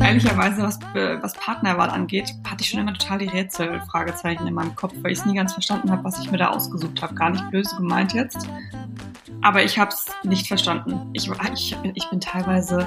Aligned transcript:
Ehrlicherweise, 0.00 0.62
was, 0.62 0.78
äh, 0.94 1.20
was 1.20 1.32
Partnerwahl 1.34 1.90
angeht, 1.90 2.32
hatte 2.48 2.62
ich 2.62 2.70
schon 2.70 2.80
immer 2.80 2.94
total 2.94 3.18
die 3.18 3.26
Rätsel-Fragezeichen 3.26 4.46
in 4.46 4.54
meinem 4.54 4.74
Kopf, 4.74 4.94
weil 5.02 5.12
ich 5.12 5.18
es 5.18 5.26
nie 5.26 5.34
ganz 5.34 5.52
verstanden 5.52 5.90
habe, 5.90 6.04
was 6.04 6.18
ich 6.20 6.30
mir 6.30 6.38
da 6.38 6.48
ausgesucht 6.48 7.02
habe. 7.02 7.14
Gar 7.14 7.30
nicht 7.30 7.50
böse 7.50 7.76
gemeint 7.76 8.12
jetzt. 8.14 8.48
Aber 9.42 9.62
ich 9.64 9.78
habe 9.78 9.90
es 9.90 10.06
nicht 10.22 10.46
verstanden. 10.46 11.10
Ich, 11.12 11.28
ich, 11.54 11.76
bin, 11.82 11.92
ich 11.94 12.08
bin 12.10 12.20
teilweise 12.20 12.86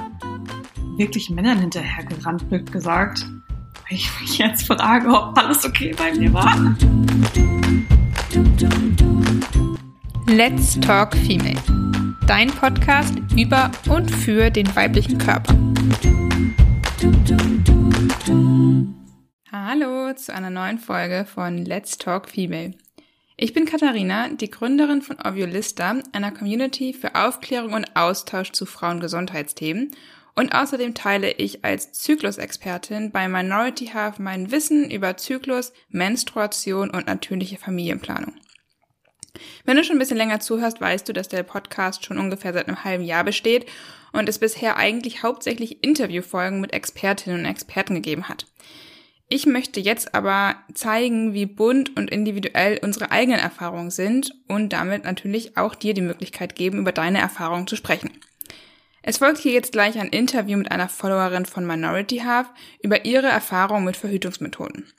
wirklich 0.98 1.30
Männern 1.30 1.60
hinterhergerannt, 1.60 2.48
blöd 2.50 2.72
gesagt. 2.72 3.26
Ich 3.90 4.10
mich 4.22 4.38
jetzt 4.38 4.68
frage, 4.68 5.10
ob 5.10 5.38
alles 5.38 5.66
okay 5.66 5.94
bei 5.98 6.14
mir 6.14 6.32
war. 6.34 6.76
Let's 10.28 10.80
Talk 10.80 11.14
Female. 11.16 11.60
Dein 12.32 12.48
Podcast 12.48 13.14
über 13.36 13.70
und 13.90 14.10
für 14.10 14.50
den 14.50 14.74
weiblichen 14.74 15.18
Körper. 15.18 15.54
Hallo 19.52 20.14
zu 20.14 20.34
einer 20.34 20.50
neuen 20.50 20.80
Folge 20.80 21.26
von 21.26 21.58
Let's 21.58 21.98
Talk 21.98 22.30
Female. 22.30 22.74
Ich 23.36 23.52
bin 23.52 23.66
Katharina, 23.66 24.30
die 24.30 24.50
Gründerin 24.50 25.02
von 25.02 25.18
Ovulista, 25.20 26.00
einer 26.14 26.32
Community 26.32 26.94
für 26.94 27.16
Aufklärung 27.16 27.74
und 27.74 27.98
Austausch 27.98 28.54
zu 28.54 28.66
Frauengesundheitsthemen. 28.66 29.92
Und 30.34 30.56
außerdem 30.56 30.94
teile 30.94 31.34
ich 31.34 31.66
als 31.66 31.92
Zyklusexpertin 31.92 33.12
bei 33.12 33.28
Minority 33.28 33.88
Half 33.88 34.20
mein 34.20 34.52
Wissen 34.52 34.90
über 34.90 35.18
Zyklus, 35.18 35.74
Menstruation 35.90 36.92
und 36.92 37.08
natürliche 37.08 37.58
Familienplanung. 37.58 38.36
Wenn 39.66 39.78
du 39.78 39.84
schon 39.84 39.98
ein 39.98 40.00
bisschen 40.00 40.18
länger 40.18 40.40
zuhörst, 40.40 40.82
weißt 40.82 41.08
du, 41.08 41.14
dass 41.14 41.28
der 41.28 41.44
Podcast 41.44 42.06
schon 42.06 42.18
ungefähr 42.18 42.54
seit 42.54 42.68
einem 42.68 42.84
halben 42.84 43.04
Jahr 43.04 43.24
besteht 43.24 43.66
und 44.12 44.28
es 44.28 44.40
bisher 44.40 44.78
eigentlich 44.78 45.24
hauptsächlich 45.24 45.84
Interviewfolgen 45.84 46.62
mit 46.62 46.74
Expertinnen 46.74 47.40
und 47.40 47.46
Experten 47.46 47.96
gegeben 47.96 48.30
hat. 48.30 48.46
Ich 49.34 49.46
möchte 49.46 49.80
jetzt 49.80 50.14
aber 50.14 50.56
zeigen, 50.74 51.34
wie 51.34 51.46
bunt 51.46 51.96
und 51.96 52.10
individuell 52.10 52.80
unsere 52.84 53.12
eigenen 53.12 53.40
Erfahrungen 53.40 53.90
sind 53.90 54.36
und 54.50 54.74
damit 54.74 55.06
natürlich 55.06 55.56
auch 55.56 55.74
dir 55.74 55.94
die 55.94 56.02
Möglichkeit 56.02 56.56
geben, 56.56 56.80
über 56.80 56.92
deine 56.92 57.20
Erfahrungen 57.20 57.66
zu 57.66 57.78
sprechen. 57.78 58.10
Es 59.04 59.20
folgt 59.20 59.40
hier 59.40 59.54
jetzt 59.54 59.72
gleich 59.72 59.98
ein 59.98 60.10
Interview 60.10 60.58
mit 60.58 60.70
einer 60.70 60.90
Followerin 60.90 61.46
von 61.46 61.66
Minority 61.66 62.18
Half 62.20 62.50
über 62.84 63.06
ihre 63.06 63.28
Erfahrungen 63.28 63.86
mit 63.86 63.96
Verhütungsmethoden. 63.96 64.92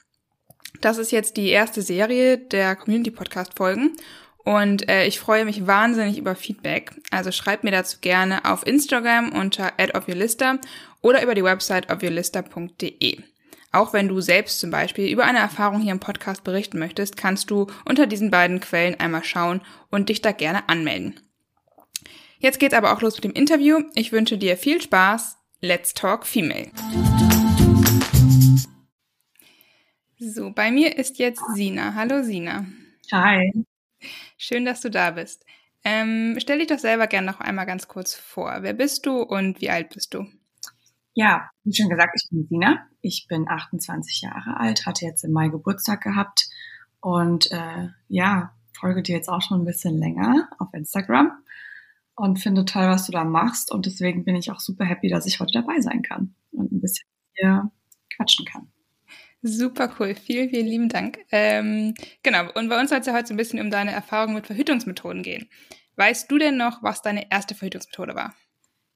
Das 0.81 0.97
ist 0.97 1.11
jetzt 1.11 1.37
die 1.37 1.49
erste 1.49 1.81
Serie 1.81 2.37
der 2.37 2.75
Community 2.75 3.11
Podcast 3.11 3.53
Folgen 3.55 3.95
und 4.43 4.89
äh, 4.89 5.05
ich 5.05 5.19
freue 5.19 5.45
mich 5.45 5.67
wahnsinnig 5.67 6.17
über 6.17 6.35
Feedback. 6.35 6.91
Also 7.11 7.31
schreib 7.31 7.63
mir 7.63 7.71
dazu 7.71 7.97
gerne 8.01 8.43
auf 8.45 8.67
Instagram 8.67 9.31
unter 9.31 9.73
@ofyourlista 9.93 10.59
oder 11.01 11.23
über 11.23 11.35
die 11.35 11.43
Website 11.43 11.91
ofyourlista.de. 11.91 13.19
Auch 13.71 13.93
wenn 13.93 14.07
du 14.07 14.21
selbst 14.21 14.59
zum 14.59 14.69
Beispiel 14.69 15.11
über 15.11 15.23
eine 15.23 15.39
Erfahrung 15.39 15.81
hier 15.81 15.93
im 15.93 15.99
Podcast 15.99 16.43
berichten 16.43 16.77
möchtest, 16.77 17.17
kannst 17.17 17.49
du 17.49 17.67
unter 17.85 18.05
diesen 18.05 18.29
beiden 18.29 18.59
Quellen 18.59 18.99
einmal 18.99 19.23
schauen 19.23 19.61
und 19.89 20.09
dich 20.09 20.21
da 20.21 20.31
gerne 20.31 20.69
anmelden. 20.69 21.19
Jetzt 22.37 22.59
geht's 22.59 22.75
aber 22.75 22.93
auch 22.93 23.01
los 23.01 23.15
mit 23.15 23.23
dem 23.23 23.33
Interview. 23.33 23.79
Ich 23.95 24.11
wünsche 24.11 24.37
dir 24.37 24.57
viel 24.57 24.81
Spaß. 24.81 25.37
Let's 25.61 25.93
Talk 25.93 26.25
Female. 26.27 26.71
So, 30.19 30.51
bei 30.51 30.69
mir 30.69 30.97
ist 30.97 31.17
jetzt 31.17 31.41
Sina. 31.55 31.95
Hallo 31.95 32.21
Sina. 32.21 32.65
Hi. 33.11 33.65
Schön, 34.45 34.65
dass 34.65 34.81
du 34.81 34.91
da 34.91 35.11
bist. 35.11 35.45
Ähm, 35.85 36.35
stell 36.37 36.59
dich 36.59 36.67
doch 36.67 36.77
selber 36.77 37.07
gerne 37.07 37.27
noch 37.27 37.39
einmal 37.39 37.65
ganz 37.65 37.87
kurz 37.87 38.13
vor. 38.13 38.57
Wer 38.59 38.73
bist 38.73 39.05
du 39.05 39.21
und 39.21 39.61
wie 39.61 39.69
alt 39.69 39.91
bist 39.91 40.13
du? 40.13 40.25
Ja, 41.13 41.49
wie 41.63 41.73
schon 41.73 41.87
gesagt, 41.87 42.11
ich 42.13 42.29
bin 42.29 42.45
Sina. 42.49 42.85
Ich 42.99 43.27
bin 43.29 43.47
28 43.47 44.23
Jahre 44.23 44.57
alt, 44.59 44.85
hatte 44.85 45.05
jetzt 45.05 45.23
im 45.23 45.31
Mai 45.31 45.47
Geburtstag 45.47 46.01
gehabt 46.01 46.49
und 46.99 47.53
äh, 47.53 47.87
ja, 48.09 48.53
folge 48.77 49.01
dir 49.01 49.15
jetzt 49.15 49.29
auch 49.29 49.41
schon 49.41 49.61
ein 49.61 49.65
bisschen 49.65 49.97
länger 49.97 50.49
auf 50.59 50.73
Instagram 50.73 51.31
und 52.15 52.37
finde 52.37 52.65
toll, 52.65 52.87
was 52.87 53.05
du 53.05 53.13
da 53.13 53.23
machst. 53.23 53.71
Und 53.71 53.85
deswegen 53.85 54.25
bin 54.25 54.35
ich 54.35 54.51
auch 54.51 54.59
super 54.59 54.83
happy, 54.83 55.07
dass 55.07 55.25
ich 55.25 55.39
heute 55.39 55.53
dabei 55.53 55.79
sein 55.79 56.01
kann 56.01 56.35
und 56.51 56.69
ein 56.69 56.81
bisschen 56.81 57.07
hier 57.35 57.71
quatschen 58.17 58.45
kann. 58.45 58.72
Super 59.45 59.93
cool. 59.99 60.15
Vielen, 60.15 60.49
vielen 60.49 60.67
lieben 60.67 60.89
Dank. 60.89 61.19
Ähm, 61.29 61.93
genau. 62.23 62.49
Und 62.53 62.69
bei 62.69 62.79
uns 62.79 62.89
soll 62.89 62.99
es 62.99 63.05
ja 63.05 63.13
heute 63.13 63.27
so 63.27 63.33
ein 63.33 63.37
bisschen 63.37 63.59
um 63.59 63.69
deine 63.69 63.91
Erfahrungen 63.91 64.35
mit 64.35 64.47
Verhütungsmethoden 64.47 65.21
gehen. 65.21 65.49
Weißt 65.97 66.31
du 66.31 66.37
denn 66.37 66.55
noch, 66.55 66.81
was 66.81 67.01
deine 67.01 67.29
erste 67.29 67.53
Verhütungsmethode 67.53 68.15
war? 68.15 68.33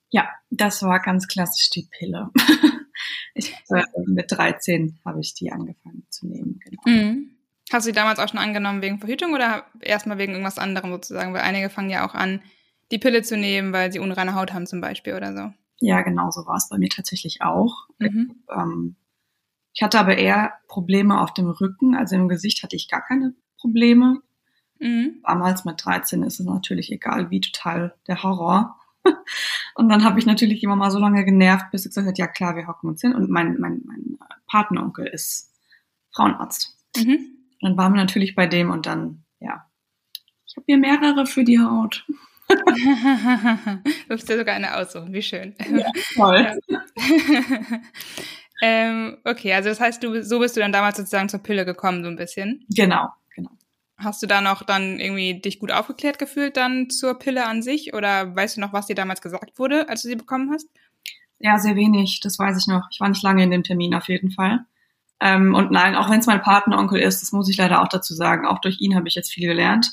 Ja, 0.10 0.30
das 0.50 0.82
war 0.84 1.02
ganz 1.02 1.28
klassisch 1.28 1.70
die 1.70 1.90
Pille. 1.92 2.30
ich 3.34 3.54
äh, 3.70 3.84
mit 4.06 4.32
13 4.32 5.00
habe 5.06 5.20
ich 5.20 5.34
die 5.34 5.52
angefangen 5.52 6.08
zu 6.10 6.28
nehmen. 6.28 6.60
Genau. 6.64 6.82
Mhm. 6.86 7.32
Hast 7.72 7.86
du 7.86 7.92
die 7.92 7.96
damals 7.96 8.20
auch 8.20 8.30
schon 8.30 8.40
angenommen 8.40 8.82
wegen 8.82 9.00
Verhütung 9.00 9.34
oder 9.34 9.66
erstmal 9.82 10.18
wegen 10.18 10.32
irgendwas 10.32 10.58
anderem 10.58 10.92
sozusagen? 10.92 11.34
Weil 11.34 11.42
einige 11.42 11.70
fangen 11.70 11.90
ja 11.90 12.08
auch 12.08 12.14
an, 12.14 12.42
die 12.92 13.00
Pille 13.00 13.22
zu 13.22 13.36
nehmen, 13.36 13.74
weil 13.74 13.92
sie 13.92 14.00
unreine 14.00 14.34
Haut 14.34 14.54
haben 14.54 14.66
zum 14.66 14.80
Beispiel 14.80 15.14
oder 15.14 15.36
so. 15.36 15.54
Ja, 15.80 16.02
genau 16.04 16.32
so 16.32 16.46
war 16.46 16.56
es 16.56 16.70
bei 16.70 16.78
mir 16.78 16.90
tatsächlich 16.90 17.42
auch. 17.42 17.90
Mhm. 18.00 18.44
Ähm, 18.50 18.96
ich 19.78 19.84
hatte 19.84 20.00
aber 20.00 20.18
eher 20.18 20.54
Probleme 20.68 21.22
auf 21.22 21.36
dem 21.36 21.52
Rücken, 21.52 21.94
also 21.94 22.16
im 22.16 22.30
Gesicht 22.30 22.64
hatte 22.64 22.76
ich 22.76 22.88
gar 22.88 23.06
keine 23.06 23.36
Probleme. 23.60 24.24
Mhm. 24.80 25.22
Damals 25.24 25.66
mit 25.66 25.86
13 25.86 26.24
ist 26.24 26.40
es 26.40 26.48
natürlich 26.48 26.92
egal, 26.92 27.30
wie 27.30 27.42
total 27.42 27.94
der 28.08 28.24
Horror. 28.24 28.76
Und 29.76 29.90
dann 29.90 30.04
habe 30.04 30.18
ich 30.18 30.26
natürlich 30.26 30.64
immer 30.64 30.76
mal 30.76 30.90
so 30.90 30.98
lange 30.98 31.24
genervt, 31.26 31.66
bis 31.72 31.86
ich 31.86 31.92
gesagt 31.92 32.08
hat, 32.08 32.18
ja 32.18 32.26
klar, 32.26 32.56
wir 32.56 32.66
hocken 32.66 32.90
uns 32.90 33.02
hin. 33.02 33.14
Und 33.14 33.30
mein, 33.30 33.58
mein, 33.60 33.84
mein 33.86 34.18
Partneronkel 34.48 35.06
ist 35.06 35.54
Frauenarzt. 36.10 36.76
Mhm. 36.98 37.38
Dann 37.62 37.78
waren 37.78 37.94
wir 37.94 38.02
natürlich 38.02 38.34
bei 38.34 38.48
dem 38.48 38.72
und 38.72 38.88
dann, 38.88 39.26
ja, 39.40 39.70
ich 40.48 40.58
habe 40.58 40.66
hier 40.66 40.80
mehrere 40.80 41.28
für 41.28 41.44
die 41.44 41.60
Haut. 41.60 42.04
du 42.48 44.08
bist 44.08 44.28
ja 44.28 44.38
sogar 44.38 44.56
eine 44.56 44.76
aussuchen, 44.76 45.14
wie 45.14 45.22
schön. 45.22 45.54
Ja, 45.70 45.92
toll. 46.16 46.60
ähm, 48.62 49.18
okay, 49.24 49.54
also 49.54 49.70
das 49.70 49.80
heißt, 49.80 50.04
du 50.04 50.24
so 50.24 50.40
bist 50.40 50.56
du 50.56 50.62
dann 50.62 50.72
damals 50.72 50.98
sozusagen 50.98 51.30
zur 51.30 51.44
Pille 51.44 51.66
gekommen, 51.66 52.04
so 52.04 52.10
ein 52.10 52.16
bisschen. 52.16 52.66
Genau. 52.70 53.10
Hast 54.00 54.22
du 54.22 54.28
da 54.28 54.42
noch 54.42 54.62
dann 54.62 55.00
irgendwie 55.00 55.40
dich 55.40 55.60
gut 55.60 55.72
aufgeklärt 55.72 56.20
gefühlt 56.20 56.56
dann 56.56 56.92
zur 56.92 57.18
Pille 57.18 57.48
an 57.48 57.64
sich? 57.64 57.96
Oder 57.96 58.36
weißt 58.36 58.58
du 58.58 58.62
noch, 58.62 58.72
was 58.72 58.86
dir 58.86 58.96
damals 58.96 59.22
gesagt 59.22 59.58
wurde, 59.58 59.90
als 59.90 60.04
du 60.04 60.08
sie 60.08 60.16
bekommen 60.16 60.52
hast? 60.52 60.70
Ja, 61.40 61.58
sehr 61.58 61.76
wenig, 61.76 62.20
das 62.22 62.38
weiß 62.38 62.58
ich 62.60 62.68
noch. 62.68 62.88
Ich 62.92 63.00
war 63.00 63.10
nicht 63.10 63.24
lange 63.24 63.44
in 63.44 63.50
dem 63.50 63.64
Termin 63.64 63.96
auf 63.96 64.08
jeden 64.08 64.30
Fall. 64.30 64.66
Ähm, 65.20 65.56
und 65.56 65.72
nein, 65.72 65.96
auch 65.96 66.12
wenn 66.12 66.20
es 66.20 66.28
mein 66.28 66.42
Partneronkel 66.42 67.00
ist, 67.00 67.22
das 67.22 67.32
muss 67.32 67.50
ich 67.50 67.58
leider 67.58 67.82
auch 67.82 67.88
dazu 67.88 68.14
sagen, 68.14 68.46
auch 68.46 68.60
durch 68.60 68.80
ihn 68.80 68.96
habe 68.96 69.08
ich 69.08 69.16
jetzt 69.16 69.34
viel 69.34 69.48
gelernt. 69.48 69.90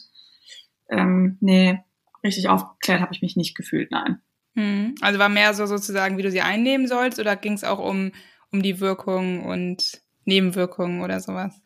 Ähm, 0.91 1.39
nee, 1.41 1.83
richtig 2.23 2.49
aufgeklärt 2.49 3.01
habe 3.01 3.15
ich 3.15 3.23
mich 3.23 3.37
nicht 3.37 3.57
gefühlt, 3.57 3.91
nein. 3.91 4.21
Hm. 4.55 4.95
Also 5.01 5.19
war 5.19 5.31
mehr 5.31 5.55
so 5.55 5.65
sozusagen, 5.65 6.19
wie 6.19 6.23
du 6.23 6.31
sie 6.31 6.43
einnehmen 6.43 6.87
sollst, 6.87 7.19
oder 7.19 7.37
ging 7.37 7.55
es 7.55 7.65
auch 7.65 7.79
um, 7.79 8.13
um 8.55 8.63
die 8.63 8.81
Wirkung 8.81 9.45
und 9.45 10.01
Nebenwirkungen 10.25 11.03
oder 11.03 11.21
sowas? 11.21 11.61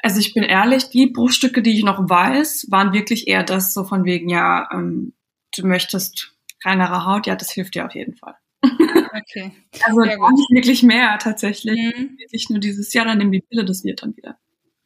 Also 0.00 0.20
ich 0.20 0.32
bin 0.32 0.44
ehrlich, 0.44 0.90
die 0.90 1.06
Bruchstücke, 1.06 1.60
die 1.60 1.76
ich 1.76 1.84
noch 1.84 2.08
weiß, 2.08 2.66
waren 2.70 2.92
wirklich 2.92 3.26
eher 3.26 3.42
das 3.42 3.74
so 3.74 3.84
von 3.84 4.04
wegen, 4.04 4.28
ja, 4.28 4.68
ähm, 4.72 5.12
du 5.56 5.66
möchtest 5.66 6.36
reinere 6.62 7.04
Haut, 7.04 7.26
ja, 7.26 7.36
das 7.36 7.50
hilft 7.50 7.74
dir 7.74 7.84
auf 7.84 7.94
jeden 7.94 8.14
Fall. 8.14 8.34
Okay. 9.16 9.52
also 9.84 10.02
ja, 10.02 10.16
gar 10.16 10.32
nicht 10.32 10.50
wirklich 10.50 10.82
mehr 10.82 11.16
tatsächlich. 11.18 11.78
Mhm. 11.78 12.18
Wirklich 12.18 12.50
nur 12.50 12.58
dieses, 12.58 12.92
ja, 12.92 13.04
dann 13.04 13.18
nimm 13.18 13.30
die 13.30 13.42
Pille, 13.42 13.64
das 13.64 13.84
wird 13.84 14.02
dann 14.02 14.16
wieder. 14.16 14.36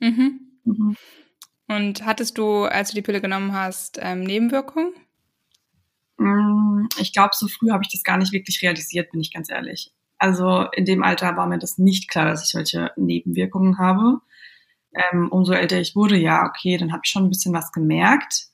Mhm. 0.00 0.41
Mhm. 0.64 0.97
Und 1.66 2.04
hattest 2.04 2.37
du, 2.37 2.64
als 2.64 2.91
du 2.91 2.97
die 2.97 3.03
Pille 3.03 3.22
genommen 3.22 3.54
hast, 3.54 3.98
ähm, 4.03 4.22
Nebenwirkungen? 4.25 4.92
Mm, 6.19 6.88
ich 7.00 7.14
glaube, 7.14 7.31
so 7.32 7.49
früh 7.49 7.70
habe 7.70 7.82
ich 7.84 7.90
das 7.90 8.02
gar 8.02 8.19
nicht 8.19 8.32
wirklich 8.32 8.61
realisiert, 8.62 9.11
bin 9.12 9.20
ich 9.20 9.32
ganz 9.32 9.49
ehrlich. 9.49 9.93
Also 10.19 10.67
in 10.73 10.85
dem 10.85 11.03
Alter 11.03 11.37
war 11.37 11.47
mir 11.47 11.59
das 11.59 11.79
nicht 11.79 12.11
klar, 12.11 12.26
dass 12.26 12.44
ich 12.44 12.50
solche 12.50 12.91
Nebenwirkungen 12.97 13.79
habe 13.79 14.20
ähm, 14.94 15.29
umso 15.31 15.53
älter 15.53 15.79
ich 15.79 15.97
wurde, 15.97 16.17
ja, 16.17 16.47
okay, 16.47 16.76
dann 16.76 16.93
habe 16.93 17.03
ich 17.05 17.11
schon 17.11 17.25
ein 17.25 17.31
bisschen 17.31 17.55
was 17.55 17.73
gemerkt. 17.73 18.49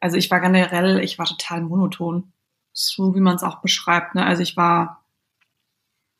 Also 0.00 0.16
ich 0.16 0.30
war 0.30 0.40
generell, 0.40 1.00
ich 1.00 1.18
war 1.18 1.26
total 1.26 1.62
monoton, 1.62 2.32
so 2.72 3.14
wie 3.14 3.20
man 3.20 3.36
es 3.36 3.42
auch 3.42 3.60
beschreibt. 3.60 4.14
Ne? 4.14 4.24
Also 4.24 4.42
ich 4.42 4.56
war 4.56 5.04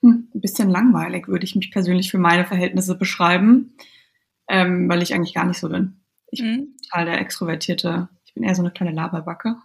hm, 0.03 0.29
ein 0.35 0.41
bisschen 0.41 0.71
langweilig, 0.71 1.29
würde 1.29 1.45
ich 1.45 1.55
mich 1.55 1.71
persönlich 1.71 2.11
für 2.11 2.19
meine 2.19 2.45
Verhältnisse 2.45 2.97
beschreiben, 2.97 3.77
ähm, 4.49 4.89
weil 4.89 5.03
ich 5.03 5.15
eigentlich 5.15 5.35
gar 5.35 5.47
nicht 5.47 5.59
so 5.59 5.69
bin. 5.69 6.01
Ich 6.31 6.43
mhm. 6.43 6.45
bin 6.45 6.77
total 6.83 7.05
der 7.07 7.21
extrovertierte, 7.21 8.09
ich 8.25 8.35
bin 8.35 8.43
eher 8.43 8.55
so 8.55 8.63
eine 8.63 8.73
kleine 8.73 8.93
Laberbacke. 8.93 9.57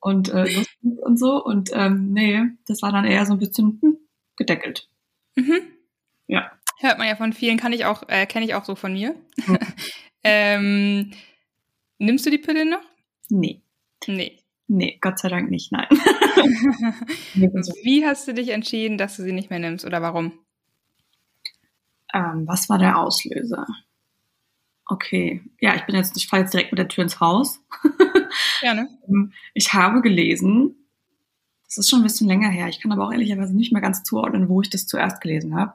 und 0.00 0.28
äh, 0.30 0.64
und 0.82 1.18
so. 1.18 1.42
Und 1.44 1.70
ähm, 1.72 2.12
nee, 2.12 2.42
das 2.66 2.82
war 2.82 2.92
dann 2.92 3.04
eher 3.04 3.26
so 3.26 3.34
ein 3.34 3.38
bisschen 3.38 3.78
hm, 3.82 3.98
gedeckelt. 4.36 4.88
Mhm. 5.36 5.60
Ja. 6.26 6.50
Hört 6.78 6.98
man 6.98 7.08
ja 7.08 7.16
von 7.16 7.32
vielen, 7.32 7.58
kann 7.58 7.72
ich 7.72 7.84
auch, 7.84 8.08
äh, 8.08 8.26
kenne 8.26 8.46
ich 8.46 8.54
auch 8.54 8.64
so 8.64 8.74
von 8.74 8.94
mir. 8.94 9.14
ähm, 10.24 11.12
nimmst 11.98 12.24
du 12.24 12.30
die 12.30 12.38
Pille 12.38 12.64
noch? 12.64 12.82
Nee. 13.28 13.60
Nee. 14.06 14.38
Nee, 14.72 14.98
Gott 15.00 15.18
sei 15.18 15.28
Dank 15.28 15.50
nicht, 15.50 15.72
nein. 15.72 15.88
Wie 17.34 18.06
hast 18.06 18.28
du 18.28 18.34
dich 18.34 18.50
entschieden, 18.50 18.98
dass 18.98 19.16
du 19.16 19.24
sie 19.24 19.32
nicht 19.32 19.50
mehr 19.50 19.58
nimmst 19.58 19.84
oder 19.84 20.00
warum? 20.00 20.32
Ähm, 22.14 22.46
was 22.46 22.68
war 22.68 22.78
der 22.78 22.98
Auslöser? 22.98 23.66
Okay, 24.86 25.42
ja, 25.60 25.74
ich 25.74 25.82
bin 25.86 25.96
jetzt, 25.96 26.16
ich 26.16 26.28
fahre 26.28 26.42
jetzt 26.42 26.54
direkt 26.54 26.72
mit 26.72 26.78
der 26.78 26.88
Tür 26.88 27.02
ins 27.02 27.20
Haus. 27.20 27.60
Gerne. 28.60 28.88
Ähm, 29.08 29.32
ich 29.54 29.72
habe 29.72 30.02
gelesen, 30.02 30.76
das 31.64 31.78
ist 31.78 31.90
schon 31.90 32.00
ein 32.00 32.04
bisschen 32.04 32.28
länger 32.28 32.48
her, 32.48 32.68
ich 32.68 32.80
kann 32.80 32.92
aber 32.92 33.06
auch 33.06 33.12
ehrlicherweise 33.12 33.56
nicht 33.56 33.72
mehr 33.72 33.82
ganz 33.82 34.02
zuordnen, 34.02 34.48
wo 34.48 34.60
ich 34.60 34.70
das 34.70 34.86
zuerst 34.86 35.20
gelesen 35.20 35.54
habe, 35.56 35.74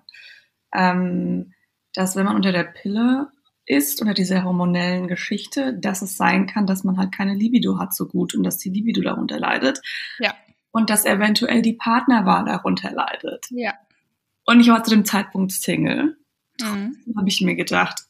ähm, 0.74 1.54
dass 1.94 2.16
wenn 2.16 2.26
man 2.26 2.36
unter 2.36 2.52
der 2.52 2.64
Pille 2.64 3.32
ist 3.66 4.02
oder 4.02 4.14
dieser 4.14 4.44
hormonellen 4.44 5.08
Geschichte, 5.08 5.74
dass 5.74 6.02
es 6.02 6.18
sein 6.18 6.46
kann, 6.46 6.68
dass 6.68 6.84
man 6.84 6.98
halt 6.98 7.12
keine 7.12 7.34
Libido 7.34 7.80
hat 7.80 7.96
so 7.96 8.08
gut 8.08 8.36
und 8.36 8.44
dass 8.44 8.58
die 8.58 8.70
Libido 8.70 9.02
darunter 9.02 9.40
leidet. 9.40 9.82
Ja. 10.20 10.36
Und 10.72 10.90
dass 10.90 11.06
eventuell 11.06 11.62
die 11.62 11.74
Partnerwahl 11.74 12.46
darunter 12.46 12.92
leidet. 12.92 13.46
Ja. 13.50 13.74
Und 14.46 14.60
ich 14.60 14.68
war 14.68 14.84
zu 14.84 14.92
dem 14.92 15.06
Zeitpunkt 15.06 15.52
Single. 15.52 16.18
Mhm. 16.62 16.96
habe 17.18 17.28
ich 17.28 17.42
mir 17.42 17.56
gedacht, 17.56 18.06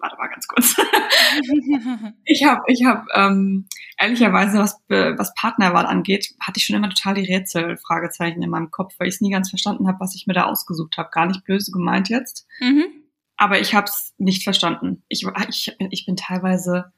warte 0.00 0.16
mal 0.16 0.28
ganz 0.28 0.46
kurz. 0.46 0.76
ich 2.24 2.44
habe, 2.44 2.62
ich 2.66 2.84
habe 2.84 3.06
ähm, 3.14 3.68
ehrlicherweise, 3.98 4.58
was, 4.58 4.80
was 4.88 5.34
Partnerwahl 5.34 5.86
angeht, 5.86 6.34
hatte 6.40 6.58
ich 6.58 6.66
schon 6.66 6.76
immer 6.76 6.90
total 6.90 7.14
die 7.14 7.32
Rätsel, 7.32 7.76
Fragezeichen 7.76 8.42
in 8.42 8.50
meinem 8.50 8.70
Kopf, 8.70 8.94
weil 8.98 9.08
ich 9.08 9.14
es 9.14 9.20
nie 9.20 9.30
ganz 9.30 9.50
verstanden 9.50 9.88
habe, 9.88 10.00
was 10.00 10.14
ich 10.14 10.26
mir 10.26 10.34
da 10.34 10.44
ausgesucht 10.44 10.96
habe. 10.96 11.10
Gar 11.10 11.26
nicht 11.26 11.44
böse 11.44 11.72
gemeint 11.72 12.08
jetzt. 12.08 12.46
Mhm. 12.60 12.84
Aber 13.36 13.60
ich 13.60 13.74
habe 13.74 13.86
es 13.86 14.14
nicht 14.18 14.44
verstanden. 14.44 15.02
Ich, 15.08 15.26
ich, 15.48 15.76
ich 15.78 16.06
bin 16.06 16.16
teilweise 16.16 16.92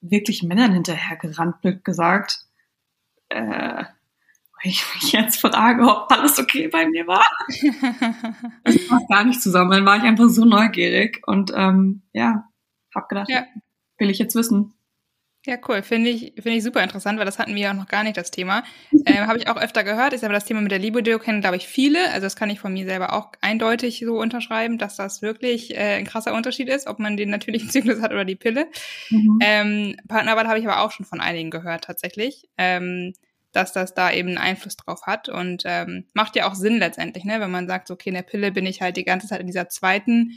wirklich 0.00 0.42
Männern 0.42 0.72
hinterhergerannt, 0.72 1.60
blöd 1.62 1.84
gesagt. 1.84 2.40
Äh, 3.30 3.84
ich 4.64 4.84
mich 4.94 5.12
jetzt 5.12 5.40
frage, 5.40 5.82
ob 5.82 6.10
alles 6.10 6.38
okay 6.38 6.68
bei 6.68 6.86
mir 6.86 7.06
war. 7.06 7.26
das 8.64 8.88
passt 8.88 9.08
gar 9.08 9.24
nicht 9.24 9.42
zusammen. 9.42 9.70
Dann 9.70 9.86
war 9.86 9.96
ich 9.96 10.02
einfach 10.02 10.28
so 10.28 10.44
neugierig 10.44 11.22
und 11.26 11.52
ähm, 11.54 12.02
ja, 12.12 12.48
hab 12.94 13.08
gedacht, 13.08 13.28
ja. 13.28 13.44
will 13.98 14.10
ich 14.10 14.18
jetzt 14.18 14.34
wissen. 14.34 14.74
Ja, 15.46 15.58
cool. 15.68 15.82
Finde 15.82 16.08
ich, 16.08 16.32
finde 16.36 16.52
ich 16.52 16.62
super 16.62 16.82
interessant, 16.82 17.18
weil 17.18 17.26
das 17.26 17.38
hatten 17.38 17.54
wir 17.54 17.62
ja 17.62 17.70
auch 17.72 17.76
noch 17.76 17.86
gar 17.86 18.02
nicht, 18.02 18.16
das 18.16 18.30
Thema. 18.30 18.64
Ähm, 19.06 19.26
Habe 19.26 19.36
ich 19.36 19.48
auch 19.48 19.58
öfter 19.58 19.84
gehört. 19.84 20.14
Ist 20.14 20.24
aber 20.24 20.32
das 20.32 20.46
Thema 20.46 20.62
mit 20.62 20.72
der 20.72 20.78
Libido 20.78 21.18
kennen, 21.18 21.42
glaube 21.42 21.56
ich, 21.56 21.66
viele. 21.66 22.08
Also 22.08 22.22
das 22.22 22.36
kann 22.36 22.48
ich 22.48 22.58
von 22.58 22.72
mir 22.72 22.86
selber 22.86 23.12
auch 23.12 23.32
eindeutig 23.42 24.02
so 24.02 24.18
unterschreiben, 24.18 24.78
dass 24.78 24.96
das 24.96 25.20
wirklich 25.20 25.74
äh, 25.74 25.98
ein 25.98 26.06
krasser 26.06 26.32
Unterschied 26.32 26.70
ist, 26.70 26.86
ob 26.86 26.98
man 27.00 27.18
den 27.18 27.28
natürlichen 27.28 27.68
Zyklus 27.70 28.00
hat 28.00 28.12
oder 28.12 28.24
die 28.24 28.36
Pille. 28.36 28.68
Mhm. 29.10 29.38
Ähm, 29.42 29.96
Partnerarbeit 30.08 30.46
habe 30.46 30.58
ich 30.58 30.66
aber 30.66 30.80
auch 30.80 30.90
schon 30.90 31.04
von 31.04 31.20
einigen 31.20 31.50
gehört, 31.50 31.84
tatsächlich. 31.84 32.48
Ähm, 32.56 33.12
dass 33.54 33.72
das 33.72 33.94
da 33.94 34.12
eben 34.12 34.30
einen 34.30 34.38
Einfluss 34.38 34.76
drauf 34.76 35.02
hat 35.06 35.28
und 35.28 35.62
ähm, 35.64 36.06
macht 36.12 36.34
ja 36.36 36.48
auch 36.50 36.56
Sinn 36.56 36.78
letztendlich, 36.78 37.24
ne? 37.24 37.40
wenn 37.40 37.52
man 37.52 37.68
sagt, 37.68 37.90
okay, 37.90 38.10
in 38.10 38.16
der 38.16 38.22
Pille 38.22 38.50
bin 38.50 38.66
ich 38.66 38.82
halt 38.82 38.96
die 38.96 39.04
ganze 39.04 39.28
Zeit 39.28 39.40
in 39.40 39.46
dieser 39.46 39.68
zweiten 39.68 40.32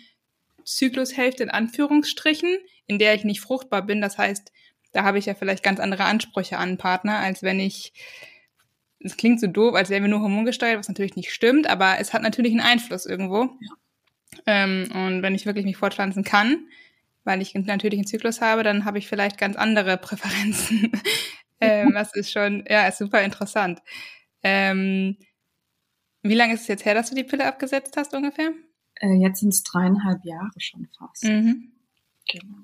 Zyklushälfte 0.63 1.43
in 1.43 1.49
Anführungsstrichen, 1.49 2.57
in 2.85 2.99
der 2.99 3.15
ich 3.15 3.23
nicht 3.23 3.41
fruchtbar 3.41 3.81
bin. 3.81 4.01
Das 4.01 4.17
heißt, 4.17 4.51
da 4.91 5.03
habe 5.03 5.17
ich 5.17 5.25
ja 5.25 5.33
vielleicht 5.33 5.63
ganz 5.63 5.79
andere 5.79 6.03
Ansprüche 6.03 6.57
an 6.57 6.69
einen 6.69 6.77
Partner, 6.77 7.17
als 7.17 7.41
wenn 7.41 7.59
ich, 7.59 7.93
es 8.99 9.17
klingt 9.17 9.39
so 9.39 9.47
doof, 9.47 9.73
als 9.73 9.89
wären 9.89 10.03
wir 10.03 10.09
nur 10.09 10.21
hormongesteuert, 10.21 10.77
was 10.77 10.87
natürlich 10.87 11.15
nicht 11.15 11.33
stimmt, 11.33 11.67
aber 11.67 11.99
es 11.99 12.13
hat 12.13 12.21
natürlich 12.21 12.51
einen 12.51 12.61
Einfluss 12.61 13.07
irgendwo. 13.07 13.49
Ja. 13.59 13.73
Ähm, 14.45 14.89
und 14.93 15.21
wenn 15.23 15.33
ich 15.33 15.47
wirklich 15.47 15.65
mich 15.65 15.77
fortpflanzen 15.77 16.23
kann, 16.23 16.67
weil 17.23 17.41
ich 17.41 17.55
einen 17.55 17.65
natürlichen 17.65 18.05
Zyklus 18.05 18.41
habe, 18.41 18.63
dann 18.63 18.85
habe 18.85 18.99
ich 18.99 19.07
vielleicht 19.07 19.37
ganz 19.37 19.55
andere 19.55 19.97
Präferenzen 19.97 20.91
ähm, 21.59 21.93
das 21.93 22.15
ist 22.15 22.31
schon, 22.31 22.63
ja, 22.69 22.87
ist 22.87 22.99
super 22.99 23.21
interessant. 23.21 23.81
Ähm, 24.43 25.17
wie 26.23 26.35
lange 26.35 26.53
ist 26.53 26.61
es 26.61 26.67
jetzt 26.67 26.85
her, 26.85 26.93
dass 26.93 27.09
du 27.09 27.15
die 27.15 27.23
Pille 27.23 27.45
abgesetzt 27.45 27.95
hast 27.97 28.13
ungefähr? 28.13 28.51
Äh, 28.95 29.13
jetzt 29.13 29.39
sind 29.39 29.49
es 29.49 29.63
dreieinhalb 29.63 30.23
Jahre 30.25 30.59
schon 30.59 30.87
fast. 30.97 31.23
Mhm. 31.23 31.71
Genau. 32.29 32.55